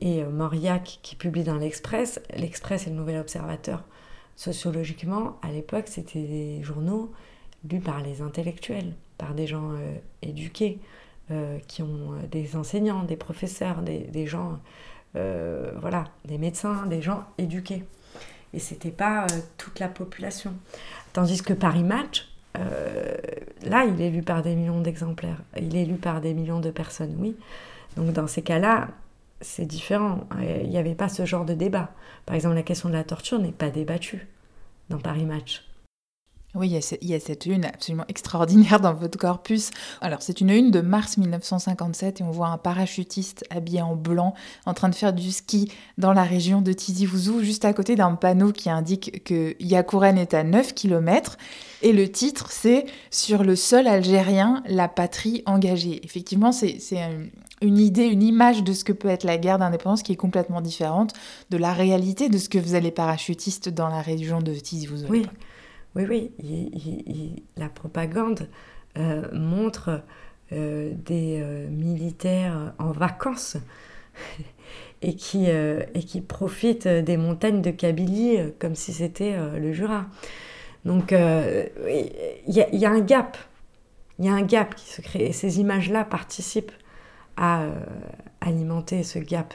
[0.00, 2.20] et euh, Mauriac qui publie dans l'Express.
[2.36, 3.84] L'Express est le Nouvel Observateur.
[4.34, 7.12] Sociologiquement, à l'époque, c'était des journaux
[7.70, 10.78] lus par les intellectuels, par des gens euh, éduqués,
[11.66, 14.60] qui ont des enseignants, des professeurs, des, gens,
[15.80, 17.84] voilà, des médecins, des gens éduqués.
[18.54, 20.54] Et c'était pas toute la population.
[21.12, 23.16] Tandis que Paris Match, euh,
[23.62, 25.38] là, il est lu par des millions d'exemplaires.
[25.60, 27.36] Il est lu par des millions de personnes, oui.
[27.96, 28.88] Donc dans ces cas-là,
[29.40, 30.26] c'est différent.
[30.40, 31.90] Il n'y avait pas ce genre de débat.
[32.26, 34.26] Par exemple, la question de la torture n'est pas débattue
[34.88, 35.67] dans Paris Match.
[36.54, 36.68] Oui,
[37.02, 39.70] il y, a cette une absolument extraordinaire dans votre corpus.
[40.00, 44.32] Alors, c'est une une de mars 1957 et on voit un parachutiste habillé en blanc
[44.64, 47.96] en train de faire du ski dans la région de Tizi Ouzou, juste à côté
[47.96, 51.36] d'un panneau qui indique que Yakouren est à 9 km.
[51.82, 56.00] Et le titre, c'est Sur le sol algérien, la patrie engagée.
[56.02, 56.78] Effectivement, c'est
[57.60, 60.62] une idée, une image de ce que peut être la guerre d'indépendance qui est complètement
[60.62, 61.12] différente
[61.50, 65.06] de la réalité de ce que faisaient les parachutistes dans la région de Tizi Ouzou.
[65.10, 65.26] Oui.
[65.96, 68.48] Oui, oui, la propagande
[68.98, 70.02] euh, montre
[70.52, 73.56] euh, des euh, militaires en vacances
[75.02, 80.06] et qui, et qui profitent des montagnes de Kabylie comme si c'était le Jura.
[80.84, 82.08] Donc il
[82.48, 83.36] y, a un gap,
[84.18, 86.72] il y a un gap qui se crée et ces images-là participent
[87.38, 87.66] à
[88.40, 89.54] alimenter ce gap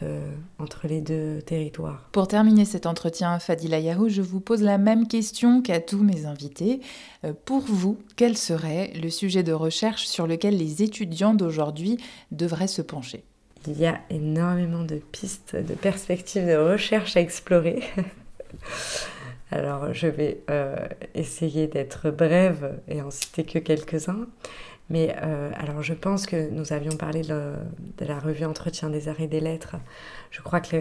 [0.57, 2.07] entre les deux territoires.
[2.11, 6.25] Pour terminer cet entretien, Fadila Yahou, je vous pose la même question qu'à tous mes
[6.25, 6.79] invités.
[7.45, 11.97] pour vous, quel serait le sujet de recherche sur lequel les étudiants d'aujourd'hui
[12.31, 13.23] devraient se pencher?
[13.67, 17.81] Il y a énormément de pistes, de perspectives de recherche à explorer.
[19.51, 20.75] Alors, je vais euh,
[21.13, 24.27] essayer d'être brève et en citer que quelques-uns.
[24.89, 27.55] Mais euh, alors, je pense que nous avions parlé de,
[27.99, 29.75] la revue Entretien des arts et des lettres.
[30.29, 30.77] Je crois que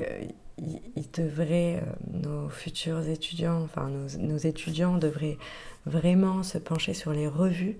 [1.16, 3.88] devrait, euh, nos futurs étudiants, enfin
[4.18, 5.38] nos, étudiants devraient
[5.86, 7.78] vraiment se pencher sur les revues.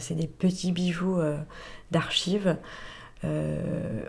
[0.00, 1.20] C'est des petits bijoux
[1.92, 2.56] d'archives.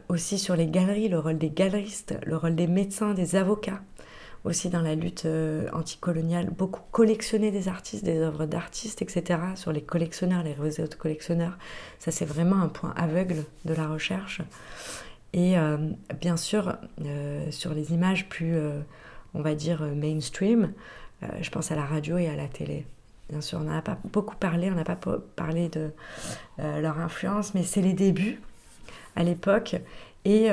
[0.10, 3.82] aussi sur les galeries, le rôle des galeristes, le rôle des médecins, des avocats
[4.48, 9.39] aussi dans la lutte euh, anticoloniale, beaucoup collectionner des artistes, des œuvres d'artistes, etc.
[9.56, 11.58] Sur les collectionneurs, les réseaux de collectionneurs,
[12.00, 14.41] ça c'est vraiment un point aveugle de la recherche.
[15.34, 15.78] Et euh,
[16.20, 18.58] bien sûr, euh, sur les images plus,
[19.34, 20.72] on va dire, mainstream,
[21.41, 22.86] je pense à la radio et à la télé.
[23.30, 24.98] Bien sûr, on n'a pas beaucoup parlé, on n'a pas
[25.36, 25.91] parlé de
[26.58, 28.39] leur influence, mais c'est les débuts
[29.16, 29.76] à l'époque.
[30.24, 30.50] Et,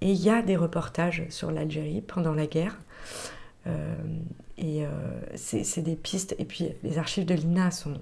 [0.00, 2.78] et il y a des reportages sur l'Algérie pendant la guerre.
[3.66, 3.94] Euh,
[4.58, 4.88] et euh,
[5.34, 6.34] c'est des pistes.
[6.38, 7.94] Et puis les archives de l'INA sont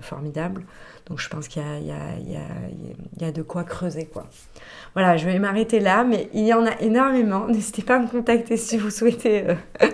[0.00, 0.64] formidables.
[1.06, 4.08] Donc je pense qu'il y, a de quoi creuser.
[4.94, 7.46] Voilà, je vais m'arrêter là, mais il y en a énormément.
[7.48, 9.54] N'hésitez pas à me contacter si vous souhaitez euh,